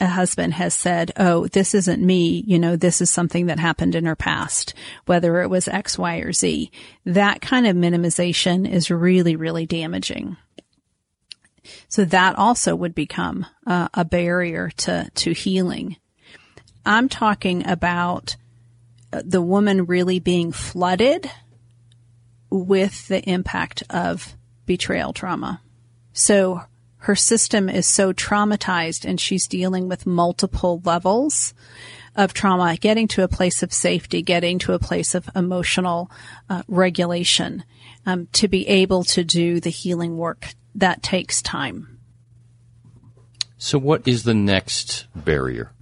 a 0.00 0.06
husband 0.06 0.54
has 0.54 0.74
said, 0.74 1.12
"Oh, 1.16 1.46
this 1.46 1.74
isn't 1.74 2.04
me. 2.04 2.44
You 2.46 2.58
know, 2.58 2.76
this 2.76 3.00
is 3.00 3.10
something 3.10 3.46
that 3.46 3.58
happened 3.58 3.94
in 3.94 4.04
her 4.04 4.16
past, 4.16 4.74
whether 5.06 5.40
it 5.42 5.48
was 5.48 5.68
X, 5.68 5.98
Y, 5.98 6.16
or 6.18 6.32
Z." 6.32 6.70
That 7.06 7.40
kind 7.40 7.66
of 7.66 7.76
minimization 7.76 8.70
is 8.70 8.90
really, 8.90 9.36
really 9.36 9.64
damaging. 9.64 10.36
So 11.88 12.04
that 12.06 12.36
also 12.36 12.74
would 12.74 12.94
become 12.94 13.46
uh, 13.66 13.88
a 13.94 14.04
barrier 14.04 14.70
to 14.78 15.10
to 15.14 15.32
healing. 15.32 15.96
I'm 16.84 17.08
talking 17.08 17.66
about 17.66 18.36
uh, 19.12 19.22
the 19.24 19.42
woman 19.42 19.86
really 19.86 20.18
being 20.18 20.52
flooded 20.52 21.30
with 22.52 23.08
the 23.08 23.22
impact 23.28 23.82
of 23.90 24.36
betrayal 24.66 25.12
trauma. 25.12 25.60
So 26.12 26.62
her 26.98 27.16
system 27.16 27.68
is 27.68 27.86
so 27.86 28.12
traumatized 28.12 29.04
and 29.04 29.18
she's 29.18 29.48
dealing 29.48 29.88
with 29.88 30.06
multiple 30.06 30.80
levels 30.84 31.54
of 32.14 32.34
trauma, 32.34 32.76
getting 32.76 33.08
to 33.08 33.24
a 33.24 33.28
place 33.28 33.62
of 33.62 33.72
safety, 33.72 34.22
getting 34.22 34.58
to 34.60 34.74
a 34.74 34.78
place 34.78 35.14
of 35.14 35.28
emotional 35.34 36.10
uh, 36.50 36.62
regulation 36.68 37.64
um, 38.04 38.28
to 38.32 38.48
be 38.48 38.68
able 38.68 39.02
to 39.04 39.24
do 39.24 39.58
the 39.58 39.70
healing 39.70 40.16
work 40.16 40.54
that 40.74 41.02
takes 41.02 41.40
time. 41.40 41.98
So, 43.56 43.78
what 43.78 44.06
is 44.06 44.24
the 44.24 44.34
next 44.34 45.06
barrier? 45.14 45.72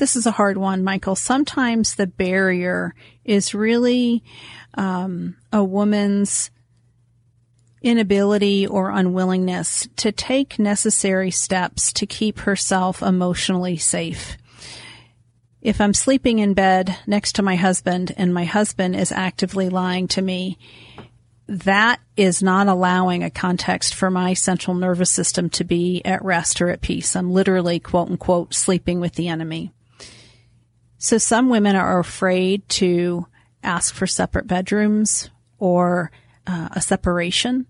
This 0.00 0.16
is 0.16 0.24
a 0.24 0.30
hard 0.30 0.56
one, 0.56 0.82
Michael. 0.82 1.14
Sometimes 1.14 1.94
the 1.94 2.06
barrier 2.06 2.94
is 3.22 3.52
really 3.52 4.24
um, 4.72 5.36
a 5.52 5.62
woman's 5.62 6.50
inability 7.82 8.66
or 8.66 8.88
unwillingness 8.88 9.90
to 9.96 10.10
take 10.10 10.58
necessary 10.58 11.30
steps 11.30 11.92
to 11.92 12.06
keep 12.06 12.38
herself 12.40 13.02
emotionally 13.02 13.76
safe. 13.76 14.38
if 15.60 15.82
I'm 15.82 15.92
sleeping 15.92 16.38
in 16.38 16.54
bed 16.54 16.96
next 17.06 17.34
to 17.34 17.42
my 17.42 17.56
husband 17.56 18.14
and 18.16 18.32
my 18.32 18.46
husband 18.46 18.96
is 18.96 19.12
actively 19.12 19.68
lying 19.68 20.08
to 20.08 20.22
me, 20.22 20.56
that 21.46 22.00
is 22.16 22.42
not 22.42 22.68
allowing 22.68 23.22
a 23.22 23.28
context 23.28 23.94
for 23.94 24.10
my 24.10 24.32
central 24.32 24.74
nervous 24.74 25.10
system 25.10 25.50
to 25.50 25.64
be 25.64 26.00
at 26.06 26.24
rest 26.24 26.62
or 26.62 26.70
at 26.70 26.80
peace. 26.80 27.14
I'm 27.14 27.30
literally 27.30 27.78
quote 27.78 28.08
unquote 28.08 28.54
sleeping 28.54 28.98
with 28.98 29.16
the 29.16 29.28
enemy. 29.28 29.74
So 31.02 31.16
some 31.16 31.48
women 31.48 31.76
are 31.76 31.98
afraid 31.98 32.68
to 32.68 33.26
ask 33.62 33.94
for 33.94 34.06
separate 34.06 34.46
bedrooms 34.46 35.30
or 35.58 36.12
uh, 36.46 36.68
a 36.72 36.82
separation. 36.82 37.64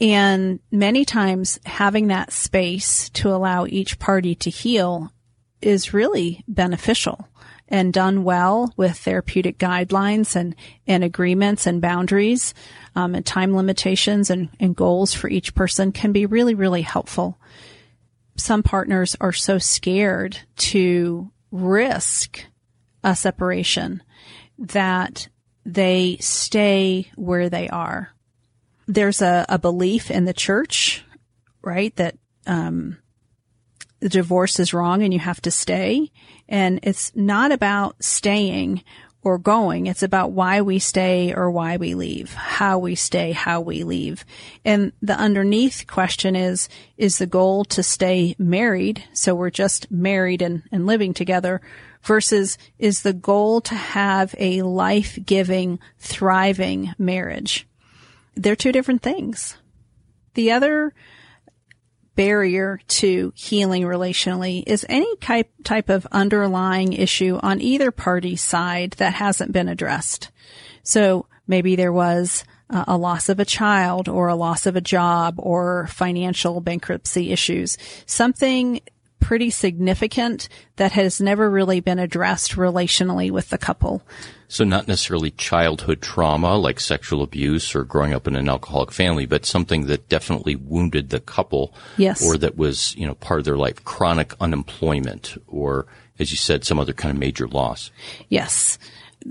And 0.00 0.60
many 0.70 1.04
times 1.04 1.60
having 1.66 2.06
that 2.06 2.32
space 2.32 3.10
to 3.10 3.28
allow 3.28 3.66
each 3.66 3.98
party 3.98 4.34
to 4.36 4.48
heal 4.48 5.12
is 5.60 5.92
really 5.92 6.42
beneficial 6.48 7.28
and 7.68 7.92
done 7.92 8.24
well 8.24 8.72
with 8.78 8.96
therapeutic 8.96 9.58
guidelines 9.58 10.34
and, 10.34 10.56
and 10.86 11.04
agreements 11.04 11.66
and 11.66 11.82
boundaries 11.82 12.54
um, 12.96 13.14
and 13.14 13.26
time 13.26 13.54
limitations 13.54 14.30
and, 14.30 14.48
and 14.58 14.74
goals 14.74 15.12
for 15.12 15.28
each 15.28 15.54
person 15.54 15.92
can 15.92 16.10
be 16.10 16.24
really, 16.24 16.54
really 16.54 16.82
helpful. 16.82 17.38
Some 18.36 18.62
partners 18.62 19.14
are 19.20 19.32
so 19.32 19.58
scared 19.58 20.38
to 20.56 21.30
risk 21.52 22.44
a 23.04 23.14
separation 23.14 24.02
that 24.58 25.28
they 25.64 26.16
stay 26.20 27.10
where 27.14 27.48
they 27.48 27.68
are. 27.68 28.10
There's 28.88 29.22
a, 29.22 29.46
a 29.48 29.58
belief 29.58 30.10
in 30.10 30.24
the 30.24 30.32
church, 30.32 31.04
right, 31.62 31.94
that 31.96 32.16
um, 32.46 32.98
the 34.00 34.08
divorce 34.08 34.58
is 34.58 34.74
wrong 34.74 35.02
and 35.02 35.12
you 35.12 35.20
have 35.20 35.40
to 35.42 35.50
stay. 35.50 36.10
And 36.48 36.80
it's 36.82 37.14
not 37.14 37.52
about 37.52 38.02
staying 38.02 38.82
or 39.24 39.38
going. 39.38 39.86
It's 39.86 40.02
about 40.02 40.32
why 40.32 40.60
we 40.62 40.78
stay 40.78 41.32
or 41.32 41.50
why 41.50 41.76
we 41.76 41.94
leave, 41.94 42.34
how 42.34 42.78
we 42.78 42.94
stay, 42.94 43.32
how 43.32 43.60
we 43.60 43.84
leave. 43.84 44.24
And 44.64 44.92
the 45.00 45.14
underneath 45.14 45.86
question 45.86 46.34
is, 46.34 46.68
is 46.96 47.18
the 47.18 47.26
goal 47.26 47.64
to 47.66 47.82
stay 47.82 48.34
married? 48.38 49.04
So 49.12 49.34
we're 49.34 49.50
just 49.50 49.90
married 49.90 50.42
and, 50.42 50.62
and 50.72 50.86
living 50.86 51.14
together 51.14 51.60
versus 52.02 52.58
is 52.78 53.02
the 53.02 53.12
goal 53.12 53.60
to 53.60 53.74
have 53.74 54.34
a 54.38 54.62
life-giving, 54.62 55.78
thriving 55.98 56.92
marriage? 56.98 57.66
They're 58.34 58.56
two 58.56 58.72
different 58.72 59.02
things. 59.02 59.56
The 60.34 60.50
other 60.50 60.94
barrier 62.14 62.80
to 62.86 63.32
healing 63.34 63.82
relationally 63.82 64.62
is 64.66 64.86
any 64.88 65.16
type, 65.16 65.50
type 65.64 65.88
of 65.88 66.06
underlying 66.12 66.92
issue 66.92 67.38
on 67.42 67.60
either 67.60 67.90
party's 67.90 68.42
side 68.42 68.92
that 68.92 69.14
hasn't 69.14 69.52
been 69.52 69.68
addressed. 69.68 70.30
So 70.82 71.26
maybe 71.46 71.76
there 71.76 71.92
was 71.92 72.44
uh, 72.68 72.84
a 72.88 72.96
loss 72.96 73.28
of 73.28 73.38
a 73.40 73.44
child 73.44 74.08
or 74.08 74.28
a 74.28 74.34
loss 74.34 74.66
of 74.66 74.76
a 74.76 74.80
job 74.80 75.36
or 75.38 75.86
financial 75.88 76.60
bankruptcy 76.60 77.32
issues. 77.32 77.76
Something 78.06 78.80
pretty 79.22 79.48
significant 79.48 80.48
that 80.76 80.92
has 80.92 81.20
never 81.20 81.48
really 81.48 81.80
been 81.80 81.98
addressed 81.98 82.56
relationally 82.56 83.30
with 83.30 83.48
the 83.48 83.56
couple. 83.56 84.02
So 84.48 84.64
not 84.64 84.86
necessarily 84.86 85.30
childhood 85.30 86.02
trauma 86.02 86.58
like 86.58 86.78
sexual 86.78 87.22
abuse 87.22 87.74
or 87.74 87.84
growing 87.84 88.12
up 88.12 88.26
in 88.26 88.36
an 88.36 88.50
alcoholic 88.50 88.92
family, 88.92 89.24
but 89.24 89.46
something 89.46 89.86
that 89.86 90.10
definitely 90.10 90.56
wounded 90.56 91.08
the 91.08 91.20
couple. 91.20 91.72
Yes. 91.96 92.22
Or 92.22 92.36
that 92.36 92.58
was, 92.58 92.94
you 92.96 93.06
know, 93.06 93.14
part 93.14 93.38
of 93.38 93.46
their 93.46 93.56
life, 93.56 93.82
chronic 93.84 94.34
unemployment 94.40 95.38
or, 95.46 95.86
as 96.18 96.30
you 96.32 96.36
said, 96.36 96.64
some 96.64 96.78
other 96.78 96.92
kind 96.92 97.14
of 97.14 97.18
major 97.18 97.48
loss. 97.48 97.90
Yes. 98.28 98.78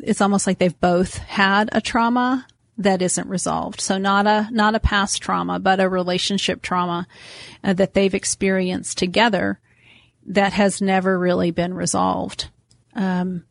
It's 0.02 0.22
almost 0.22 0.48
like 0.48 0.58
they've 0.58 0.80
both 0.80 1.18
had 1.18 1.70
a 1.72 1.82
trauma 1.82 2.48
that 2.78 3.02
isn't 3.02 3.28
resolved. 3.28 3.82
So 3.82 3.98
not 3.98 4.26
a, 4.26 4.48
not 4.52 4.74
a 4.74 4.80
past 4.80 5.22
trauma, 5.22 5.60
but 5.60 5.80
a 5.80 5.90
relationship 5.90 6.62
trauma 6.62 7.06
uh, 7.64 7.74
that 7.74 7.94
they've 7.94 8.16
experienced 8.16 8.98
together 8.98 9.60
that 10.26 10.54
has 10.54 10.82
never 10.82 11.18
really 11.18 11.52
been 11.52 11.74
resolved. 11.74 12.50
Um, 12.94 13.46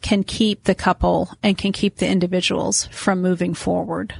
can 0.00 0.22
keep 0.22 0.64
the 0.64 0.74
couple 0.74 1.30
and 1.42 1.58
can 1.58 1.72
keep 1.72 1.96
the 1.96 2.06
individuals 2.06 2.86
from 2.86 3.20
moving 3.20 3.54
forward. 3.54 4.14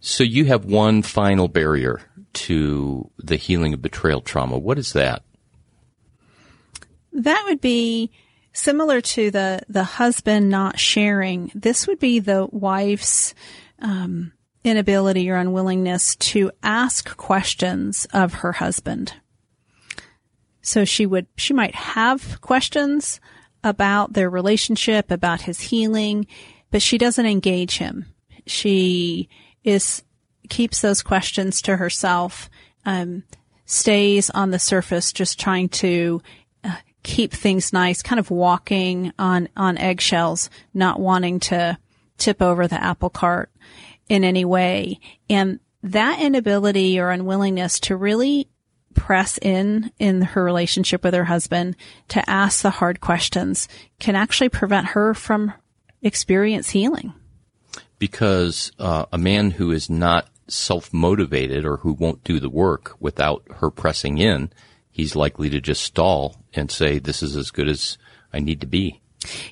So 0.00 0.24
you 0.24 0.46
have 0.46 0.64
one 0.64 1.02
final 1.02 1.48
barrier 1.48 2.00
to 2.32 3.10
the 3.18 3.36
healing 3.36 3.74
of 3.74 3.82
betrayal 3.82 4.20
trauma. 4.20 4.56
What 4.56 4.78
is 4.78 4.92
that? 4.92 5.22
That 7.12 7.44
would 7.46 7.60
be 7.60 8.10
similar 8.52 9.00
to 9.00 9.30
the 9.30 9.60
the 9.68 9.84
husband 9.84 10.48
not 10.48 10.78
sharing. 10.78 11.50
This 11.54 11.86
would 11.86 11.98
be 11.98 12.20
the 12.20 12.48
wife's 12.50 13.34
um, 13.80 14.32
inability 14.64 15.30
or 15.30 15.36
unwillingness 15.36 16.16
to 16.16 16.50
ask 16.62 17.16
questions 17.16 18.06
of 18.12 18.34
her 18.34 18.52
husband. 18.52 19.14
So 20.68 20.84
she 20.84 21.06
would 21.06 21.26
she 21.36 21.54
might 21.54 21.74
have 21.74 22.40
questions, 22.40 23.20
about 23.64 24.12
their 24.12 24.30
relationship, 24.30 25.10
about 25.10 25.42
his 25.42 25.60
healing, 25.60 26.26
but 26.70 26.82
she 26.82 26.98
doesn't 26.98 27.26
engage 27.26 27.78
him. 27.78 28.06
She 28.46 29.28
is, 29.64 30.02
keeps 30.48 30.80
those 30.80 31.02
questions 31.02 31.60
to 31.62 31.76
herself, 31.76 32.48
um, 32.84 33.24
stays 33.66 34.30
on 34.30 34.50
the 34.50 34.58
surface, 34.58 35.12
just 35.12 35.38
trying 35.38 35.68
to 35.70 36.22
uh, 36.64 36.76
keep 37.02 37.32
things 37.32 37.72
nice, 37.72 38.02
kind 38.02 38.18
of 38.18 38.30
walking 38.30 39.12
on, 39.18 39.48
on 39.56 39.76
eggshells, 39.78 40.50
not 40.72 41.00
wanting 41.00 41.40
to 41.40 41.78
tip 42.16 42.40
over 42.40 42.66
the 42.66 42.82
apple 42.82 43.10
cart 43.10 43.50
in 44.08 44.24
any 44.24 44.44
way. 44.44 44.98
And 45.28 45.60
that 45.82 46.20
inability 46.20 46.98
or 46.98 47.10
unwillingness 47.10 47.80
to 47.80 47.96
really 47.96 48.48
press 48.94 49.38
in 49.38 49.90
in 49.98 50.22
her 50.22 50.42
relationship 50.42 51.04
with 51.04 51.14
her 51.14 51.24
husband 51.24 51.76
to 52.08 52.28
ask 52.28 52.62
the 52.62 52.70
hard 52.70 53.00
questions 53.00 53.68
can 54.00 54.16
actually 54.16 54.48
prevent 54.48 54.88
her 54.88 55.14
from 55.14 55.52
experience 56.02 56.70
healing. 56.70 57.12
Because 57.98 58.72
uh, 58.78 59.06
a 59.12 59.18
man 59.18 59.52
who 59.52 59.70
is 59.70 59.90
not 59.90 60.28
self 60.48 60.92
motivated 60.92 61.64
or 61.64 61.78
who 61.78 61.92
won't 61.92 62.24
do 62.24 62.40
the 62.40 62.50
work 62.50 62.96
without 63.00 63.42
her 63.56 63.70
pressing 63.70 64.18
in, 64.18 64.50
he's 64.90 65.16
likely 65.16 65.50
to 65.50 65.60
just 65.60 65.82
stall 65.82 66.36
and 66.54 66.70
say, 66.70 66.98
"This 66.98 67.22
is 67.22 67.36
as 67.36 67.50
good 67.50 67.68
as 67.68 67.98
I 68.32 68.40
need 68.40 68.60
to 68.60 68.66
be." 68.66 69.00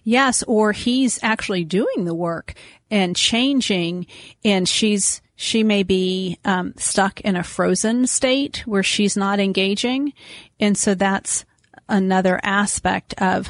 Yes, 0.05 0.42
or 0.44 0.72
he's 0.72 1.18
actually 1.22 1.64
doing 1.64 2.05
the 2.05 2.14
work 2.14 2.55
and 2.90 3.16
changing, 3.16 4.07
and 4.44 4.68
she's 4.68 5.20
she 5.37 5.62
may 5.62 5.83
be 5.83 6.38
um, 6.44 6.75
stuck 6.79 7.20
in 7.20 7.37
a 7.37 7.44
frozen 7.44 8.07
state 8.07 8.66
where 8.66 8.83
she's 8.83 9.16
not 9.16 9.38
engaging. 9.38 10.14
And 10.59 10.77
so 10.77 10.94
that's 10.94 11.44
another 11.88 12.40
aspect 12.42 13.14
of 13.18 13.49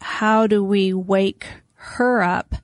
how 0.00 0.46
do 0.46 0.62
we 0.62 0.92
wake 0.92 1.46
her 1.74 2.22
up 2.22 2.54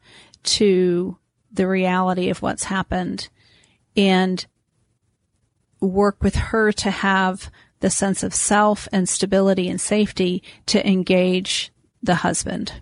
to 0.42 1.16
the 1.50 1.66
reality 1.66 2.28
of 2.28 2.42
what's 2.42 2.64
happened 2.64 3.28
and 3.96 4.46
work 5.80 6.22
with 6.22 6.34
her 6.34 6.70
to 6.70 6.90
have 6.90 7.50
the 7.80 7.90
sense 7.90 8.22
of 8.22 8.34
self 8.34 8.86
and 8.92 9.08
stability 9.08 9.68
and 9.68 9.80
safety 9.80 10.42
to 10.66 10.86
engage 10.86 11.72
the 12.02 12.16
husband. 12.16 12.74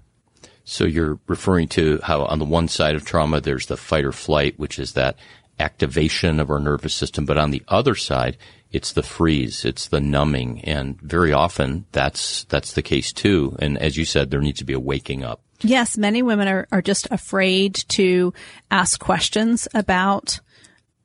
So 0.64 0.84
you're 0.84 1.18
referring 1.28 1.68
to 1.68 2.00
how 2.02 2.24
on 2.24 2.38
the 2.38 2.44
one 2.44 2.68
side 2.68 2.94
of 2.94 3.04
trauma, 3.04 3.40
there's 3.40 3.66
the 3.66 3.76
fight 3.76 4.04
or 4.04 4.12
flight, 4.12 4.58
which 4.58 4.78
is 4.78 4.92
that 4.92 5.16
activation 5.59 6.40
of 6.40 6.51
our 6.51 6.59
nervous 6.59 6.94
system. 6.94 7.25
But 7.25 7.38
on 7.38 7.51
the 7.51 7.62
other 7.68 7.94
side, 7.94 8.37
it's 8.71 8.92
the 8.92 9.03
freeze, 9.03 9.64
it's 9.64 9.88
the 9.88 10.01
numbing. 10.01 10.61
And 10.64 11.01
very 11.01 11.33
often 11.33 11.87
that's, 11.92 12.44
that's 12.44 12.75
the 12.75 12.83
case 12.83 13.12
too. 13.12 13.57
And 13.59 13.79
as 13.79 13.97
you 13.97 14.05
said, 14.05 14.31
there 14.31 14.40
needs 14.40 14.59
to 14.59 14.64
be 14.64 14.75
a 14.75 14.81
waking 14.81 15.25
up. 15.25 15.40
Yes, 15.61 15.99
many 15.99 16.23
women 16.23 16.47
are, 16.49 16.68
are 16.71 16.83
just 16.83 17.09
afraid 17.11 17.75
to 17.88 18.33
ask 18.71 19.01
questions 19.01 19.66
about 19.75 20.40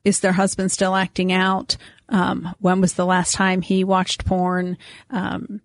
is 0.04 0.20
their 0.20 0.34
husband 0.34 0.72
still 0.72 0.96
acting 0.96 1.32
out? 1.32 1.78
Um, 2.10 2.54
when 2.60 2.82
was 2.82 2.94
the 2.94 3.06
last 3.06 3.34
time 3.34 3.62
he 3.62 3.84
watched 3.84 4.26
porn? 4.26 4.78
Um, 5.10 5.62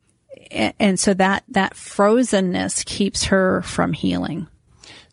and, 0.51 0.75
and 0.79 1.01
so 1.01 1.13
that, 1.15 1.43
that 1.49 1.75
frozenness 1.75 2.85
keeps 2.85 3.25
her 3.25 3.63
from 3.63 3.93
healing. 3.93 4.47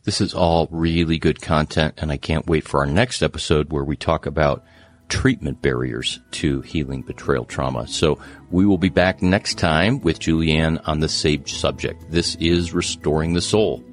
This 0.06 0.22
is 0.22 0.36
all 0.36 0.68
really 0.70 1.18
good 1.18 1.41
content, 1.41 1.96
and 1.98 2.12
I 2.12 2.18
can't 2.18 2.46
wait 2.46 2.68
for 2.68 2.80
our 2.80 2.86
next 2.86 3.24
episode 3.24 3.74
where 3.74 3.84
we 3.84 3.96
talk 3.96 4.28
about 4.28 4.63
treatment 5.10 5.63
barriers 5.63 6.20
to 6.30 6.62
healing 6.62 7.02
betrayal 7.02 7.44
trauma. 7.44 7.88
So 7.88 8.20
we 8.52 8.68
will 8.68 8.78
be 8.78 8.89
back 8.89 9.24
next 9.24 9.58
time 9.58 10.00
with 10.02 10.20
Julianne 10.20 10.80
on 10.88 11.00
the 11.00 11.10
same 11.10 11.48
subject. 11.48 12.12
This 12.12 12.36
is 12.36 12.72
Restoring 12.72 13.34
the 13.34 13.41
Soul. 13.41 13.84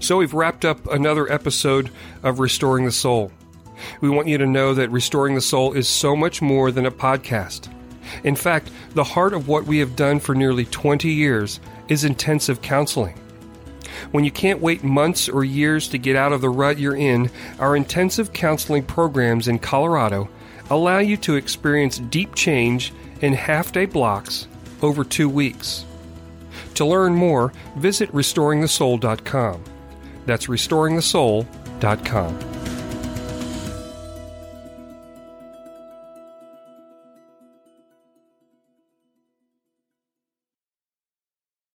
So 0.00 0.18
we've 0.18 0.34
wrapped 0.34 0.66
up 0.66 0.86
another 0.88 1.30
episode 1.32 1.90
of 2.22 2.38
Restoring 2.38 2.84
the 2.84 2.92
Soul. 2.92 3.32
We 4.02 4.10
want 4.10 4.28
you 4.28 4.36
to 4.36 4.46
know 4.46 4.74
that 4.74 4.90
Restoring 4.90 5.36
the 5.36 5.40
Soul 5.40 5.72
is 5.72 5.88
so 5.88 6.14
much 6.14 6.42
more 6.42 6.70
than 6.70 6.84
a 6.84 6.90
podcast. 6.90 7.72
In 8.24 8.36
fact, 8.36 8.70
the 8.92 9.04
heart 9.04 9.32
of 9.32 9.48
what 9.48 9.64
we 9.64 9.78
have 9.78 9.96
done 9.96 10.20
for 10.20 10.34
nearly 10.34 10.66
20 10.66 11.08
years 11.08 11.60
is 11.90 12.04
intensive 12.04 12.62
counseling. 12.62 13.20
When 14.12 14.24
you 14.24 14.30
can't 14.30 14.62
wait 14.62 14.82
months 14.82 15.28
or 15.28 15.44
years 15.44 15.88
to 15.88 15.98
get 15.98 16.16
out 16.16 16.32
of 16.32 16.40
the 16.40 16.48
rut 16.48 16.78
you're 16.78 16.96
in, 16.96 17.30
our 17.58 17.76
intensive 17.76 18.32
counseling 18.32 18.84
programs 18.84 19.48
in 19.48 19.58
Colorado 19.58 20.30
allow 20.70 20.98
you 20.98 21.18
to 21.18 21.34
experience 21.34 21.98
deep 21.98 22.34
change 22.34 22.94
in 23.20 23.34
half 23.34 23.72
day 23.72 23.84
blocks 23.84 24.48
over 24.80 25.04
two 25.04 25.28
weeks. 25.28 25.84
To 26.74 26.86
learn 26.86 27.14
more, 27.14 27.52
visit 27.76 28.10
restoringthesoul.com. 28.12 29.62
That's 30.24 30.46
restoringthesoul.com. 30.46 32.59